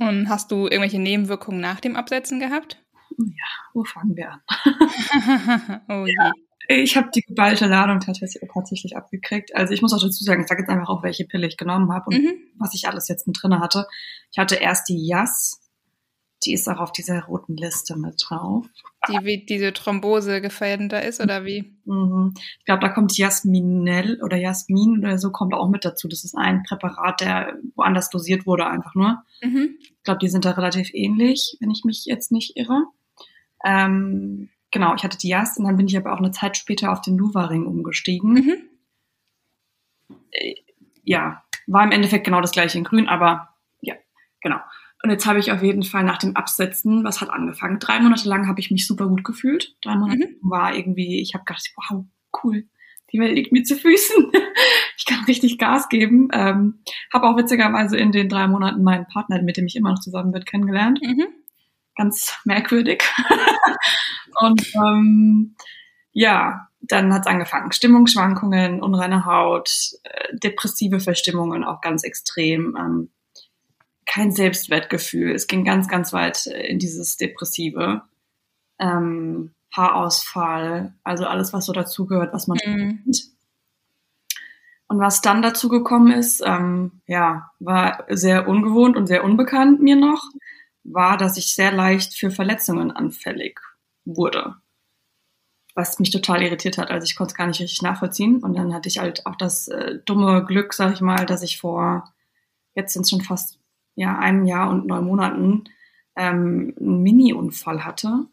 Und 0.00 0.28
hast 0.28 0.50
du 0.50 0.64
irgendwelche 0.64 0.98
Nebenwirkungen 0.98 1.60
nach 1.60 1.80
dem 1.80 1.96
Absetzen 1.96 2.40
gehabt? 2.40 2.82
Ja, 3.18 3.46
wo 3.74 3.84
fangen 3.84 4.16
wir 4.16 4.32
an? 4.32 4.40
oh 5.88 6.06
je. 6.06 6.14
Ja, 6.18 6.32
ich 6.68 6.96
habe 6.96 7.10
die 7.14 7.22
geballte 7.22 7.66
Ladung 7.66 8.00
tatsächlich, 8.00 8.42
tatsächlich 8.52 8.96
abgekriegt. 8.96 9.54
Also 9.54 9.74
ich 9.74 9.82
muss 9.82 9.92
auch 9.92 10.00
dazu 10.00 10.24
sagen, 10.24 10.42
ich 10.42 10.48
sage 10.48 10.62
jetzt 10.62 10.70
einfach 10.70 10.88
auch, 10.88 11.02
welche 11.02 11.24
Pille 11.24 11.46
ich 11.46 11.56
genommen 11.56 11.92
habe 11.92 12.06
und 12.06 12.22
mhm. 12.22 12.34
was 12.56 12.74
ich 12.74 12.88
alles 12.88 13.08
jetzt 13.08 13.26
mit 13.26 13.36
drinne 13.40 13.60
hatte. 13.60 13.86
Ich 14.30 14.38
hatte 14.38 14.56
erst 14.56 14.88
die 14.88 15.06
Jas, 15.06 15.60
die 16.44 16.52
ist 16.54 16.68
auch 16.68 16.78
auf 16.78 16.92
dieser 16.92 17.24
roten 17.24 17.56
Liste 17.56 17.96
mit 17.96 18.22
drauf. 18.26 18.66
Die 19.08 19.24
wie 19.24 19.44
diese 19.44 19.72
Thrombose 19.72 20.40
gefährdender 20.40 21.02
ist 21.04 21.20
oder 21.20 21.44
wie? 21.44 21.76
Mhm. 21.84 22.34
Ich 22.58 22.64
glaube, 22.64 22.80
da 22.80 22.88
kommt 22.88 23.16
Jasminell 23.16 24.20
oder 24.22 24.36
Jasmin 24.36 24.98
oder 24.98 25.18
so 25.18 25.30
kommt 25.30 25.54
auch 25.54 25.68
mit 25.68 25.84
dazu. 25.84 26.08
Das 26.08 26.24
ist 26.24 26.36
ein 26.36 26.62
Präparat, 26.62 27.20
der 27.20 27.56
woanders 27.74 28.10
dosiert 28.10 28.46
wurde 28.46 28.66
einfach 28.66 28.94
nur. 28.94 29.22
Mhm. 29.42 29.76
Ich 29.80 30.02
glaube, 30.04 30.18
die 30.18 30.28
sind 30.28 30.44
da 30.44 30.52
relativ 30.52 30.90
ähnlich, 30.92 31.56
wenn 31.60 31.70
ich 31.70 31.84
mich 31.84 32.04
jetzt 32.06 32.32
nicht 32.32 32.56
irre. 32.56 32.86
Ähm, 33.64 34.48
genau, 34.70 34.94
ich 34.94 35.04
hatte 35.04 35.18
die 35.18 35.28
Jas 35.28 35.58
und 35.58 35.64
dann 35.64 35.76
bin 35.76 35.86
ich 35.86 35.96
aber 35.96 36.12
auch 36.12 36.18
eine 36.18 36.32
Zeit 36.32 36.56
später 36.56 36.92
auf 36.92 37.00
den 37.00 37.16
Nuvaring 37.16 37.66
umgestiegen. 37.66 38.32
Mhm. 38.32 38.56
Äh, 40.32 40.54
ja, 41.04 41.42
war 41.66 41.84
im 41.84 41.92
Endeffekt 41.92 42.24
genau 42.24 42.40
das 42.40 42.52
gleiche 42.52 42.78
in 42.78 42.84
grün, 42.84 43.08
aber 43.08 43.48
ja, 43.80 43.94
genau. 44.40 44.58
Und 45.02 45.10
jetzt 45.10 45.26
habe 45.26 45.40
ich 45.40 45.50
auf 45.50 45.62
jeden 45.62 45.82
Fall 45.82 46.04
nach 46.04 46.18
dem 46.18 46.36
Absetzen, 46.36 47.02
was 47.02 47.20
hat 47.20 47.30
angefangen? 47.30 47.80
Drei 47.80 47.98
Monate 47.98 48.28
lang 48.28 48.46
habe 48.46 48.60
ich 48.60 48.70
mich 48.70 48.86
super 48.86 49.08
gut 49.08 49.24
gefühlt. 49.24 49.76
Drei 49.82 49.96
Monate 49.96 50.28
mhm. 50.28 50.50
war 50.50 50.74
irgendwie, 50.74 51.20
ich 51.20 51.34
habe 51.34 51.44
gedacht, 51.44 51.72
wow, 51.76 52.04
cool, 52.44 52.68
die 53.12 53.18
Welt 53.18 53.34
liegt 53.34 53.52
mir 53.52 53.64
zu 53.64 53.76
Füßen. 53.76 54.30
ich 54.96 55.04
kann 55.04 55.24
richtig 55.24 55.58
Gas 55.58 55.88
geben. 55.88 56.28
Ähm, 56.32 56.82
habe 57.12 57.28
auch 57.28 57.36
witzigerweise 57.36 57.96
in 57.96 58.12
den 58.12 58.28
drei 58.28 58.46
Monaten 58.46 58.84
meinen 58.84 59.06
Partner, 59.06 59.42
mit 59.42 59.56
dem 59.56 59.66
ich 59.66 59.76
immer 59.76 59.90
noch 59.90 60.00
zusammen 60.00 60.32
bin, 60.32 60.44
kennengelernt. 60.44 61.00
Mhm. 61.02 61.26
Ganz 61.96 62.38
merkwürdig. 62.44 63.02
Und 64.40 64.72
ähm, 64.74 65.56
ja, 66.12 66.68
dann 66.80 67.12
hat 67.12 67.22
es 67.22 67.26
angefangen. 67.26 67.72
Stimmungsschwankungen, 67.72 68.82
unreine 68.82 69.26
Haut, 69.26 69.70
äh, 70.04 70.36
depressive 70.36 71.00
Verstimmungen 71.00 71.64
auch 71.64 71.80
ganz 71.80 72.04
extrem. 72.04 72.76
Ähm, 72.78 73.10
kein 74.06 74.32
Selbstwertgefühl. 74.32 75.32
Es 75.32 75.46
ging 75.46 75.64
ganz, 75.64 75.88
ganz 75.88 76.12
weit 76.12 76.46
äh, 76.46 76.66
in 76.66 76.78
dieses 76.78 77.16
Depressive. 77.16 78.02
Ähm, 78.78 79.54
Haarausfall, 79.74 80.94
also 81.02 81.24
alles, 81.24 81.52
was 81.52 81.66
so 81.66 81.72
dazugehört, 81.72 82.32
was 82.34 82.46
man 82.46 82.58
mhm. 82.64 83.02
kennt. 83.04 83.32
Und 84.88 84.98
was 84.98 85.22
dann 85.22 85.40
dazu 85.40 85.70
gekommen 85.70 86.12
ist, 86.12 86.42
ähm, 86.44 87.00
ja, 87.06 87.50
war 87.58 88.04
sehr 88.10 88.46
ungewohnt 88.46 88.96
und 88.96 89.06
sehr 89.06 89.24
unbekannt 89.24 89.80
mir 89.80 89.96
noch, 89.96 90.22
war, 90.84 91.16
dass 91.16 91.38
ich 91.38 91.54
sehr 91.54 91.72
leicht 91.72 92.14
für 92.14 92.30
Verletzungen 92.30 92.90
anfällig 92.90 93.58
wurde. 94.04 94.56
Was 95.74 95.98
mich 95.98 96.10
total 96.10 96.42
irritiert 96.42 96.76
hat. 96.76 96.90
Also 96.90 97.06
ich 97.06 97.16
konnte 97.16 97.32
es 97.32 97.38
gar 97.38 97.46
nicht 97.46 97.60
richtig 97.60 97.80
nachvollziehen. 97.80 98.42
Und 98.42 98.54
dann 98.58 98.74
hatte 98.74 98.90
ich 98.90 98.98
halt 98.98 99.24
auch 99.24 99.36
das 99.36 99.68
äh, 99.68 100.00
dumme 100.04 100.44
Glück, 100.44 100.74
sag 100.74 100.92
ich 100.92 101.00
mal, 101.00 101.24
dass 101.24 101.42
ich 101.42 101.58
vor, 101.58 102.12
jetzt 102.74 102.92
sind 102.92 103.02
es 103.02 103.10
schon 103.10 103.22
fast 103.22 103.61
ja, 103.94 104.18
einem 104.18 104.44
Jahr 104.44 104.70
und 104.70 104.86
neun 104.86 105.04
Monaten 105.04 105.64
ähm, 106.16 106.74
einen 106.78 107.02
Mini-Unfall 107.02 107.84
hatte 107.84 108.26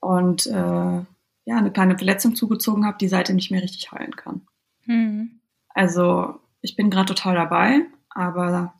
und 0.00 0.46
äh, 0.46 0.52
ja, 1.46 1.56
eine 1.56 1.72
kleine 1.72 1.96
Verletzung 1.96 2.34
zugezogen 2.34 2.86
habe, 2.86 2.98
die 2.98 3.08
seitdem 3.08 3.36
nicht 3.36 3.50
mehr 3.50 3.62
richtig 3.62 3.92
heilen 3.92 4.16
kann. 4.16 4.46
Mhm. 4.84 5.40
Also 5.68 6.40
ich 6.60 6.76
bin 6.76 6.90
gerade 6.90 7.14
total 7.14 7.34
dabei, 7.34 7.82
aber 8.08 8.74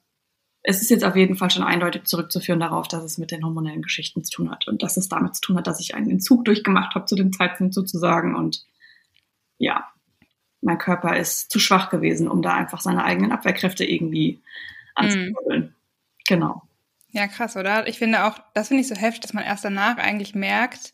es 0.62 0.82
ist 0.82 0.90
jetzt 0.90 1.04
auf 1.04 1.14
jeden 1.14 1.36
Fall 1.36 1.50
schon 1.50 1.62
eindeutig 1.62 2.04
zurückzuführen 2.04 2.58
darauf, 2.58 2.88
dass 2.88 3.04
es 3.04 3.18
mit 3.18 3.30
den 3.30 3.44
hormonellen 3.44 3.82
Geschichten 3.82 4.24
zu 4.24 4.32
tun 4.32 4.50
hat 4.50 4.66
und 4.66 4.82
dass 4.82 4.96
es 4.96 5.08
damit 5.08 5.36
zu 5.36 5.40
tun 5.40 5.56
hat, 5.56 5.68
dass 5.68 5.80
ich 5.80 5.94
einen 5.94 6.10
Entzug 6.10 6.44
durchgemacht 6.44 6.94
habe 6.96 7.06
zu 7.06 7.14
dem 7.14 7.32
Zeitpunkt 7.32 7.72
sozusagen 7.72 8.34
und 8.34 8.64
ja, 9.58 9.86
mein 10.60 10.78
Körper 10.78 11.16
ist 11.16 11.52
zu 11.52 11.60
schwach 11.60 11.90
gewesen, 11.90 12.28
um 12.28 12.42
da 12.42 12.54
einfach 12.54 12.80
seine 12.80 13.04
eigenen 13.04 13.30
Abwehrkräfte 13.30 13.84
irgendwie 13.84 14.42
anzukurbeln. 14.96 15.62
Mhm. 15.62 15.74
Genau. 16.28 16.62
Ja, 17.10 17.28
krass, 17.28 17.56
oder? 17.56 17.86
Ich 17.86 17.98
finde 17.98 18.24
auch, 18.24 18.38
das 18.54 18.68
finde 18.68 18.82
ich 18.82 18.88
so 18.88 18.94
heftig, 18.94 19.20
dass 19.20 19.32
man 19.32 19.44
erst 19.44 19.64
danach 19.64 19.96
eigentlich 19.96 20.34
merkt, 20.34 20.92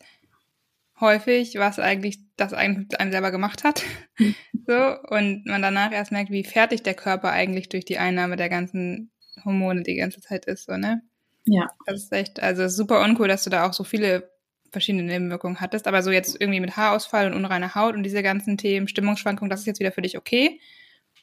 häufig, 0.99 1.55
was 1.57 1.79
eigentlich 1.79 2.19
das 2.37 2.53
eigentlich 2.53 2.87
mit 2.89 2.99
einem 2.99 3.11
selber 3.11 3.31
gemacht 3.31 3.63
hat. 3.63 3.83
So, 4.65 4.95
und 5.09 5.45
man 5.45 5.61
danach 5.61 5.91
erst 5.91 6.13
merkt, 6.13 6.31
wie 6.31 6.45
fertig 6.45 6.83
der 6.83 6.93
Körper 6.93 7.33
eigentlich 7.33 7.67
durch 7.67 7.83
die 7.83 7.97
Einnahme 7.97 8.37
der 8.37 8.47
ganzen 8.47 9.11
Hormone 9.43 9.83
die 9.83 9.95
ganze 9.95 10.21
Zeit 10.21 10.45
ist, 10.45 10.67
so, 10.67 10.77
ne? 10.77 11.01
Ja. 11.43 11.67
Das 11.85 12.03
ist 12.03 12.13
echt, 12.13 12.41
also 12.41 12.69
super 12.69 13.03
uncool, 13.03 13.27
dass 13.27 13.43
du 13.43 13.49
da 13.49 13.67
auch 13.67 13.73
so 13.73 13.83
viele 13.83 14.31
verschiedene 14.71 15.03
Nebenwirkungen 15.03 15.59
hattest, 15.59 15.85
aber 15.85 16.01
so 16.01 16.11
jetzt 16.11 16.39
irgendwie 16.39 16.61
mit 16.61 16.77
Haarausfall 16.77 17.27
und 17.27 17.33
unreiner 17.33 17.75
Haut 17.75 17.95
und 17.95 18.03
diese 18.03 18.23
ganzen 18.23 18.57
Themen, 18.57 18.87
Stimmungsschwankungen, 18.87 19.49
das 19.49 19.61
ist 19.61 19.65
jetzt 19.65 19.81
wieder 19.81 19.91
für 19.91 20.01
dich 20.01 20.17
okay? 20.17 20.61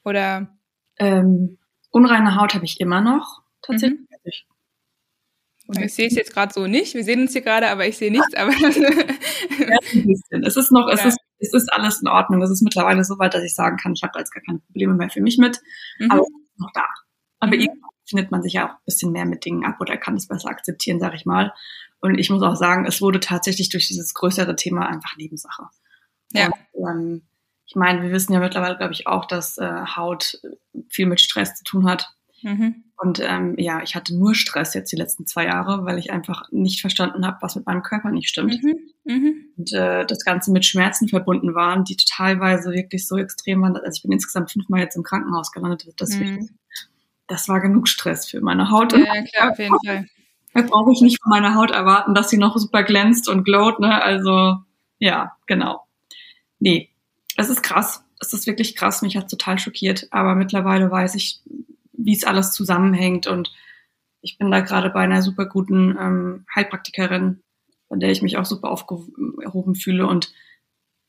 Oder? 0.05 0.55
Ähm, 0.99 1.57
Unreine 1.91 2.37
Haut 2.37 2.55
habe 2.55 2.65
ich 2.65 2.81
immer 2.81 3.01
noch, 3.01 3.43
tatsächlich. 3.63 4.47
Mhm. 4.47 4.51
Und 5.71 5.81
ich 5.81 5.95
sehe 5.95 6.09
es 6.09 6.15
jetzt 6.15 6.33
gerade 6.33 6.53
so 6.53 6.67
nicht. 6.67 6.95
Wir 6.95 7.05
sehen 7.05 7.21
uns 7.21 7.33
hier 7.33 7.43
gerade, 7.43 7.71
aber 7.71 7.87
ich 7.87 7.97
sehe 7.97 8.11
nichts. 8.11 8.35
Aber 8.35 8.51
ja. 8.59 9.79
Es 10.43 10.57
ist 10.57 10.73
noch, 10.73 10.89
es 10.89 11.05
ist, 11.05 11.19
es 11.39 11.55
ist 11.55 11.73
alles 11.73 12.03
in 12.03 12.09
Ordnung. 12.09 12.43
Es 12.43 12.51
ist 12.51 12.63
mittlerweile 12.63 13.05
so 13.05 13.19
weit, 13.21 13.35
dass 13.35 13.45
ich 13.45 13.55
sagen 13.55 13.77
kann, 13.77 13.93
ich 13.93 14.03
habe 14.03 14.13
da 14.13 14.19
jetzt 14.19 14.33
gar 14.33 14.43
keine 14.43 14.59
Probleme 14.59 14.95
mehr 14.95 15.11
für 15.11 15.21
mich 15.21 15.39
mit. 15.39 15.61
Mhm. 16.01 16.11
Aber 16.11 16.23
es 16.23 16.29
ist 16.29 16.59
noch 16.59 16.73
da. 16.75 16.87
Aber 17.39 17.55
mhm. 17.55 17.61
irgendwann 17.61 17.91
findet 18.05 18.31
man 18.33 18.43
sich 18.43 18.55
ja 18.55 18.67
auch 18.67 18.73
ein 18.73 18.85
bisschen 18.85 19.13
mehr 19.13 19.27
mit 19.27 19.45
Dingen 19.45 19.65
ab 19.65 19.77
oder 19.81 19.97
kann 19.97 20.17
es 20.17 20.27
besser 20.27 20.49
akzeptieren, 20.49 20.99
sag 20.99 21.15
ich 21.15 21.25
mal. 21.25 21.53
Und 22.01 22.19
ich 22.19 22.31
muss 22.31 22.43
auch 22.43 22.57
sagen, 22.57 22.85
es 22.85 23.01
wurde 23.01 23.21
tatsächlich 23.21 23.69
durch 23.69 23.87
dieses 23.87 24.13
größere 24.15 24.57
Thema 24.57 24.89
einfach 24.89 25.17
Nebensache. 25.17 25.69
Ja. 26.33 26.51
Und, 26.73 26.89
ähm, 26.89 27.23
ich 27.71 27.77
meine, 27.77 28.03
wir 28.03 28.11
wissen 28.11 28.33
ja 28.33 28.41
mittlerweile, 28.41 28.77
glaube 28.77 28.93
ich, 28.93 29.07
auch, 29.07 29.27
dass 29.27 29.57
äh, 29.57 29.87
Haut 29.95 30.41
viel 30.89 31.07
mit 31.07 31.21
Stress 31.21 31.55
zu 31.55 31.62
tun 31.62 31.89
hat. 31.89 32.09
Mhm. 32.43 32.83
Und 32.97 33.21
ähm, 33.21 33.55
ja, 33.59 33.81
ich 33.81 33.95
hatte 33.95 34.19
nur 34.19 34.35
Stress 34.35 34.75
jetzt 34.75 34.91
die 34.91 34.97
letzten 34.97 35.25
zwei 35.25 35.45
Jahre, 35.45 35.85
weil 35.85 35.97
ich 35.97 36.11
einfach 36.11 36.50
nicht 36.50 36.81
verstanden 36.81 37.25
habe, 37.25 37.37
was 37.43 37.55
mit 37.55 37.67
meinem 37.67 37.85
Körper 37.85 38.11
nicht 38.11 38.29
stimmt. 38.29 38.61
Mhm. 38.61 38.75
Mhm. 39.05 39.35
Und 39.57 39.73
äh, 39.73 40.05
das 40.05 40.25
Ganze 40.25 40.50
mit 40.50 40.65
Schmerzen 40.65 41.07
verbunden 41.07 41.55
waren, 41.55 41.85
die 41.85 41.97
teilweise 41.97 42.73
wirklich 42.73 43.07
so 43.07 43.17
extrem 43.17 43.62
waren. 43.62 43.77
Also 43.77 43.99
ich 43.99 44.03
bin 44.03 44.11
insgesamt 44.11 44.50
fünfmal 44.50 44.81
jetzt 44.81 44.97
im 44.97 45.05
Krankenhaus 45.05 45.53
gelandet. 45.53 45.87
Deswegen, 46.00 46.41
mhm. 46.41 46.49
das 47.29 47.49
war 47.49 47.61
genug 47.61 47.87
Stress 47.87 48.29
für 48.29 48.41
meine 48.41 48.73
Haut. 48.73 48.95
Ja, 48.95 49.23
klar, 49.23 49.53
auf 49.53 49.59
jeden 49.61 49.77
Fall. 49.87 50.07
Da 50.55 50.62
brauche 50.62 50.91
ich 50.91 51.03
nicht 51.03 51.23
von 51.23 51.31
meiner 51.31 51.55
Haut 51.55 51.71
erwarten, 51.71 52.15
dass 52.15 52.31
sie 52.31 52.37
noch 52.37 52.57
super 52.57 52.83
glänzt 52.83 53.29
und 53.29 53.45
glowt. 53.45 53.79
Ne? 53.79 54.03
Also 54.03 54.57
ja, 54.99 55.37
genau. 55.47 55.87
Nee, 56.59 56.90
es 57.37 57.49
ist 57.49 57.63
krass. 57.63 58.05
Es 58.21 58.33
ist 58.33 58.47
wirklich 58.47 58.77
krass. 58.77 59.03
Mich 59.03 59.17
hat 59.17 59.31
total 59.31 59.59
schockiert. 59.59 60.09
Aber 60.11 60.35
mittlerweile 60.35 60.91
weiß 60.91 61.15
ich, 61.15 61.41
wie 61.93 62.15
es 62.15 62.25
alles 62.25 62.53
zusammenhängt. 62.53 63.27
Und 63.27 63.53
ich 64.21 64.39
bin 64.39 64.51
da 64.51 64.61
gerade 64.61 64.91
bei 64.91 65.01
einer 65.01 65.23
super 65.23 65.47
guten 65.47 65.97
ähm, 65.99 66.47
Heilpraktikerin, 66.55 67.43
von 67.89 68.01
der 68.01 68.11
ich 68.11 68.23
mich 68.23 68.37
auch 68.37 68.45
super 68.45 68.71
aufgehoben 68.71 69.75
fühle. 69.75 70.07
Und 70.07 70.33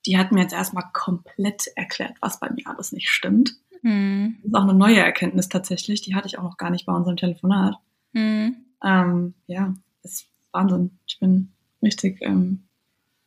die 0.06 0.18
hat 0.18 0.32
mir 0.32 0.42
jetzt 0.42 0.54
erstmal 0.54 0.86
komplett 0.94 1.68
erklärt, 1.76 2.16
was 2.22 2.40
bei 2.40 2.50
mir 2.50 2.68
alles 2.68 2.92
nicht 2.92 3.10
stimmt. 3.10 3.56
Mhm. 3.82 4.38
Das 4.42 4.50
ist 4.50 4.56
auch 4.56 4.64
eine 4.64 4.74
neue 4.74 5.00
Erkenntnis 5.00 5.50
tatsächlich. 5.50 6.02
Die 6.02 6.16
hatte 6.16 6.28
ich 6.28 6.38
auch 6.38 6.44
noch 6.44 6.58
gar 6.58 6.70
nicht 6.70 6.86
bei 6.86 6.94
unserem 6.94 7.18
Telefonat. 7.18 7.76
Mhm. 8.14 8.58
Ähm, 8.84 9.34
ja, 9.48 9.76
ist 10.04 10.28
Wahnsinn. 10.52 10.98
Ich 11.08 11.20
bin 11.20 11.52
richtig 11.82 12.22
ähm, 12.22 12.64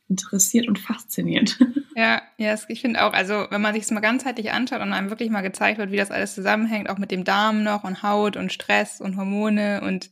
interessiert 0.09 0.67
und 0.67 0.79
fasziniert. 0.79 1.59
Ja, 1.97 2.21
ja, 2.35 2.53
ich 2.67 2.81
finde 2.81 3.05
auch, 3.05 3.13
also 3.13 3.47
wenn 3.51 3.61
man 3.61 3.73
sich 3.73 3.83
das 3.83 3.91
mal 3.91 4.01
ganzheitlich 4.01 4.51
anschaut 4.51 4.81
und 4.81 4.91
einem 4.91 5.09
wirklich 5.09 5.29
mal 5.29 5.39
gezeigt 5.39 5.77
wird, 5.77 5.91
wie 5.91 5.95
das 5.95 6.11
alles 6.11 6.35
zusammenhängt, 6.35 6.89
auch 6.89 6.97
mit 6.97 7.09
dem 7.09 7.23
Darm 7.23 7.63
noch 7.63 7.85
und 7.85 8.03
Haut 8.03 8.35
und 8.35 8.51
Stress 8.51 8.99
und 8.99 9.15
Hormone 9.15 9.79
und 9.79 10.09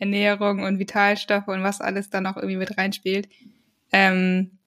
Ernährung 0.00 0.64
und 0.64 0.80
Vitalstoffe 0.80 1.46
und 1.46 1.62
was 1.62 1.80
alles 1.80 2.10
da 2.10 2.20
noch 2.20 2.36
irgendwie 2.36 2.56
mit 2.56 2.76
reinspielt, 2.76 3.28
ähm, 3.92 4.58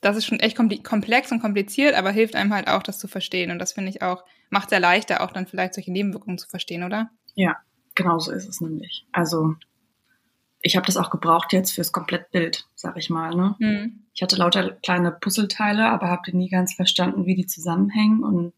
das 0.00 0.16
ist 0.16 0.26
schon 0.26 0.40
echt 0.40 0.56
komplex 0.56 1.30
und 1.30 1.40
kompliziert, 1.40 1.94
aber 1.94 2.10
hilft 2.10 2.34
einem 2.34 2.52
halt 2.52 2.66
auch, 2.66 2.82
das 2.82 2.98
zu 2.98 3.06
verstehen. 3.06 3.52
Und 3.52 3.60
das 3.60 3.72
finde 3.72 3.90
ich 3.90 4.02
auch, 4.02 4.24
macht 4.50 4.66
es 4.66 4.72
ja 4.72 4.78
leichter, 4.78 5.22
auch 5.22 5.30
dann 5.30 5.46
vielleicht 5.46 5.74
solche 5.74 5.92
Nebenwirkungen 5.92 6.38
zu 6.38 6.48
verstehen, 6.48 6.82
oder? 6.82 7.10
Ja, 7.36 7.56
genau 7.94 8.18
so 8.18 8.32
ist 8.32 8.48
es 8.48 8.60
nämlich. 8.60 9.06
Also 9.12 9.54
ich 10.60 10.74
habe 10.74 10.86
das 10.86 10.96
auch 10.96 11.10
gebraucht 11.10 11.52
jetzt 11.52 11.70
fürs 11.70 11.92
Komplettbild, 11.92 12.66
sag 12.74 12.96
ich 12.96 13.10
mal. 13.10 13.34
Ne? 13.34 13.54
Mhm. 13.60 14.01
Ich 14.14 14.22
hatte 14.22 14.36
lauter 14.36 14.72
kleine 14.82 15.10
Puzzleteile, 15.10 15.88
aber 15.88 16.08
habe 16.08 16.36
nie 16.36 16.48
ganz 16.48 16.74
verstanden, 16.74 17.26
wie 17.26 17.34
die 17.34 17.46
zusammenhängen. 17.46 18.22
Und 18.22 18.52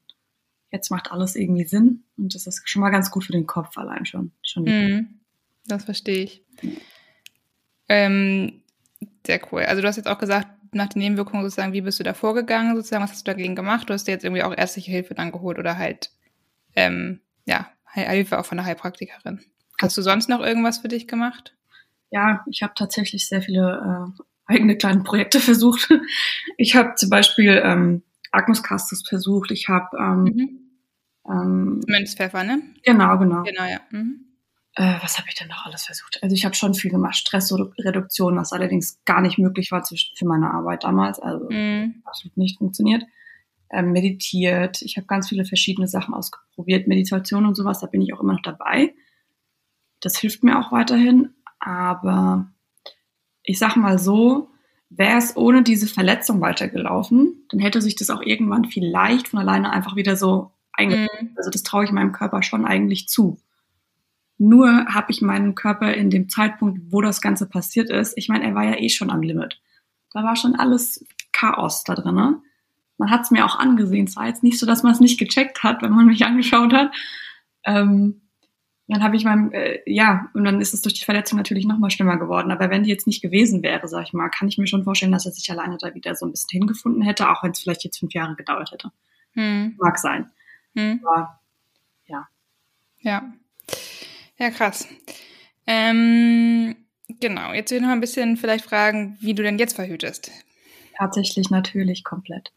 jetzt 0.70 0.90
macht 0.90 1.12
alles 1.12 1.36
irgendwie 1.36 1.64
Sinn. 1.64 2.04
Und 2.16 2.34
das 2.34 2.46
ist 2.46 2.68
schon 2.68 2.80
mal 2.80 2.90
ganz 2.90 3.10
gut 3.10 3.24
für 3.24 3.32
den 3.32 3.46
Kopf 3.46 3.76
allein 3.78 4.04
schon. 4.04 4.32
schon 4.42 4.64
mhm. 4.64 5.20
Das 5.66 5.84
verstehe 5.84 6.24
ich. 6.24 6.42
Ähm, 7.88 8.62
sehr 9.26 9.40
cool. 9.52 9.62
Also 9.62 9.80
du 9.80 9.88
hast 9.88 9.96
jetzt 9.96 10.08
auch 10.08 10.18
gesagt, 10.18 10.48
nach 10.72 10.88
den 10.88 11.00
Nebenwirkungen 11.00 11.44
sozusagen, 11.44 11.72
wie 11.72 11.82
bist 11.82 12.00
du 12.00 12.04
da 12.04 12.14
vorgegangen, 12.14 12.74
sozusagen, 12.74 13.04
was 13.04 13.12
hast 13.12 13.26
du 13.26 13.30
dagegen 13.30 13.54
gemacht? 13.54 13.88
Du 13.88 13.94
hast 13.94 14.08
dir 14.08 14.12
jetzt 14.12 14.24
irgendwie 14.24 14.42
auch 14.42 14.56
ärztliche 14.56 14.90
Hilfe 14.90 15.14
dann 15.14 15.30
geholt 15.30 15.58
oder 15.58 15.78
halt, 15.78 16.10
ähm, 16.74 17.20
ja, 17.46 17.68
Hilfe 17.92 18.40
auch 18.40 18.46
von 18.46 18.58
der 18.58 18.66
Heilpraktikerin. 18.66 19.40
Hast 19.80 19.96
du 19.96 20.02
sonst 20.02 20.28
noch 20.28 20.40
irgendwas 20.40 20.78
für 20.78 20.88
dich 20.88 21.06
gemacht? 21.06 21.54
ja, 22.14 22.44
ich 22.48 22.62
habe 22.62 22.74
tatsächlich 22.76 23.28
sehr 23.28 23.42
viele 23.42 24.14
äh, 24.16 24.22
eigene 24.46 24.76
kleine 24.76 25.02
Projekte 25.02 25.40
versucht. 25.40 25.88
Ich 26.56 26.76
habe 26.76 26.94
zum 26.96 27.10
Beispiel 27.10 27.60
ähm, 27.64 28.02
Agnus 28.30 28.62
Castus 28.62 29.06
versucht. 29.06 29.50
Ich 29.50 29.68
habe 29.68 29.96
ähm, 29.98 30.22
mhm. 30.22 30.60
ähm, 31.28 31.80
Mönchspfeffer, 31.86 32.44
ne? 32.44 32.62
Genau, 32.82 33.18
genau. 33.18 33.42
Genau, 33.42 33.64
ja. 33.64 33.80
Mhm. 33.90 34.24
Äh, 34.76 34.96
was 35.00 35.18
habe 35.18 35.28
ich 35.28 35.36
denn 35.36 35.48
noch 35.48 35.66
alles 35.66 35.84
versucht? 35.84 36.18
Also 36.22 36.34
ich 36.34 36.44
habe 36.44 36.56
schon 36.56 36.74
viel 36.74 36.90
gemacht. 36.90 37.16
Stressreduktion, 37.16 38.36
was 38.36 38.52
allerdings 38.52 39.00
gar 39.04 39.20
nicht 39.20 39.38
möglich 39.38 39.70
war 39.70 39.84
für 39.84 40.26
meine 40.26 40.50
Arbeit 40.50 40.82
damals. 40.82 41.20
Also 41.20 41.48
mhm. 41.48 42.02
absolut 42.04 42.36
nicht 42.36 42.58
funktioniert. 42.58 43.04
Ähm, 43.70 43.92
meditiert. 43.92 44.82
Ich 44.82 44.96
habe 44.96 45.06
ganz 45.06 45.28
viele 45.28 45.44
verschiedene 45.44 45.86
Sachen 45.86 46.12
ausprobiert. 46.12 46.88
Meditation 46.88 47.46
und 47.46 47.54
sowas, 47.54 47.80
da 47.80 47.86
bin 47.86 48.02
ich 48.02 48.12
auch 48.14 48.20
immer 48.20 48.32
noch 48.32 48.42
dabei. 48.42 48.94
Das 50.00 50.18
hilft 50.18 50.42
mir 50.42 50.58
auch 50.58 50.72
weiterhin. 50.72 51.34
Aber 51.60 52.52
ich 53.44 53.58
sag 53.58 53.76
mal 53.76 53.98
so, 53.98 54.48
wäre 54.90 55.18
es 55.18 55.36
ohne 55.36 55.62
diese 55.62 55.86
Verletzung 55.86 56.40
weitergelaufen, 56.40 57.46
dann 57.50 57.60
hätte 57.60 57.80
sich 57.80 57.94
das 57.94 58.10
auch 58.10 58.22
irgendwann 58.22 58.64
vielleicht 58.64 59.28
von 59.28 59.38
alleine 59.38 59.70
einfach 59.70 59.96
wieder 59.96 60.16
so 60.16 60.52
eingebaut. 60.72 61.10
Mhm. 61.20 61.30
Also 61.36 61.50
das 61.50 61.62
traue 61.62 61.84
ich 61.84 61.92
meinem 61.92 62.12
Körper 62.12 62.42
schon 62.42 62.64
eigentlich 62.64 63.08
zu. 63.08 63.38
Nur 64.38 64.86
habe 64.86 65.12
ich 65.12 65.22
meinen 65.22 65.54
Körper 65.54 65.94
in 65.94 66.10
dem 66.10 66.28
Zeitpunkt, 66.28 66.80
wo 66.90 67.00
das 67.00 67.20
Ganze 67.20 67.48
passiert 67.48 67.90
ist, 67.90 68.14
ich 68.16 68.28
meine, 68.28 68.44
er 68.44 68.54
war 68.54 68.64
ja 68.64 68.76
eh 68.78 68.88
schon 68.88 69.10
am 69.10 69.22
Limit. 69.22 69.60
Da 70.12 70.24
war 70.24 70.36
schon 70.36 70.56
alles 70.56 71.04
Chaos 71.32 71.84
da 71.84 71.94
drin. 71.94 72.14
Ne? 72.14 72.40
Man 72.98 73.10
hat 73.10 73.22
es 73.22 73.30
mir 73.30 73.44
auch 73.44 73.58
angesehen. 73.58 74.06
Es 74.06 74.16
war 74.16 74.26
jetzt 74.26 74.42
nicht 74.42 74.58
so, 74.58 74.66
dass 74.66 74.82
man 74.82 74.92
es 74.92 75.00
nicht 75.00 75.18
gecheckt 75.18 75.62
hat, 75.62 75.82
wenn 75.82 75.92
man 75.92 76.06
mich 76.06 76.24
angeschaut 76.24 76.72
hat. 76.72 76.92
Ähm, 77.64 78.22
dann 78.86 79.02
habe 79.02 79.16
ich 79.16 79.24
meinem, 79.24 79.50
äh, 79.52 79.80
ja, 79.86 80.28
und 80.34 80.44
dann 80.44 80.60
ist 80.60 80.74
es 80.74 80.82
durch 80.82 80.94
die 80.94 81.04
Verletzung 81.04 81.38
natürlich 81.38 81.64
noch 81.66 81.78
mal 81.78 81.90
schlimmer 81.90 82.18
geworden. 82.18 82.50
Aber 82.50 82.68
wenn 82.68 82.82
die 82.82 82.90
jetzt 82.90 83.06
nicht 83.06 83.22
gewesen 83.22 83.62
wäre, 83.62 83.88
sag 83.88 84.02
ich 84.02 84.12
mal, 84.12 84.28
kann 84.28 84.48
ich 84.48 84.58
mir 84.58 84.66
schon 84.66 84.84
vorstellen, 84.84 85.12
dass 85.12 85.24
er 85.24 85.32
sich 85.32 85.50
alleine 85.50 85.78
da 85.78 85.94
wieder 85.94 86.14
so 86.14 86.26
ein 86.26 86.32
bisschen 86.32 86.58
hingefunden 86.58 87.02
hätte, 87.02 87.30
auch 87.30 87.42
wenn 87.42 87.52
es 87.52 87.60
vielleicht 87.60 87.84
jetzt 87.84 87.98
fünf 87.98 88.12
Jahre 88.12 88.34
gedauert 88.34 88.72
hätte. 88.72 88.92
Hm. 89.32 89.74
Mag 89.78 89.98
sein. 89.98 90.30
Hm. 90.76 91.00
Aber 91.04 91.40
ja. 92.06 92.28
Ja. 93.00 93.32
Ja, 94.38 94.50
krass. 94.50 94.86
Ähm, 95.66 96.76
genau, 97.08 97.52
jetzt 97.54 97.70
will 97.70 97.78
ich 97.78 97.84
noch 97.84 97.90
ein 97.90 98.00
bisschen 98.00 98.36
vielleicht 98.36 98.66
fragen, 98.66 99.16
wie 99.20 99.34
du 99.34 99.42
denn 99.42 99.58
jetzt 99.58 99.76
verhütest. 99.76 100.30
Tatsächlich 100.98 101.48
natürlich 101.50 102.04
komplett. 102.04 102.52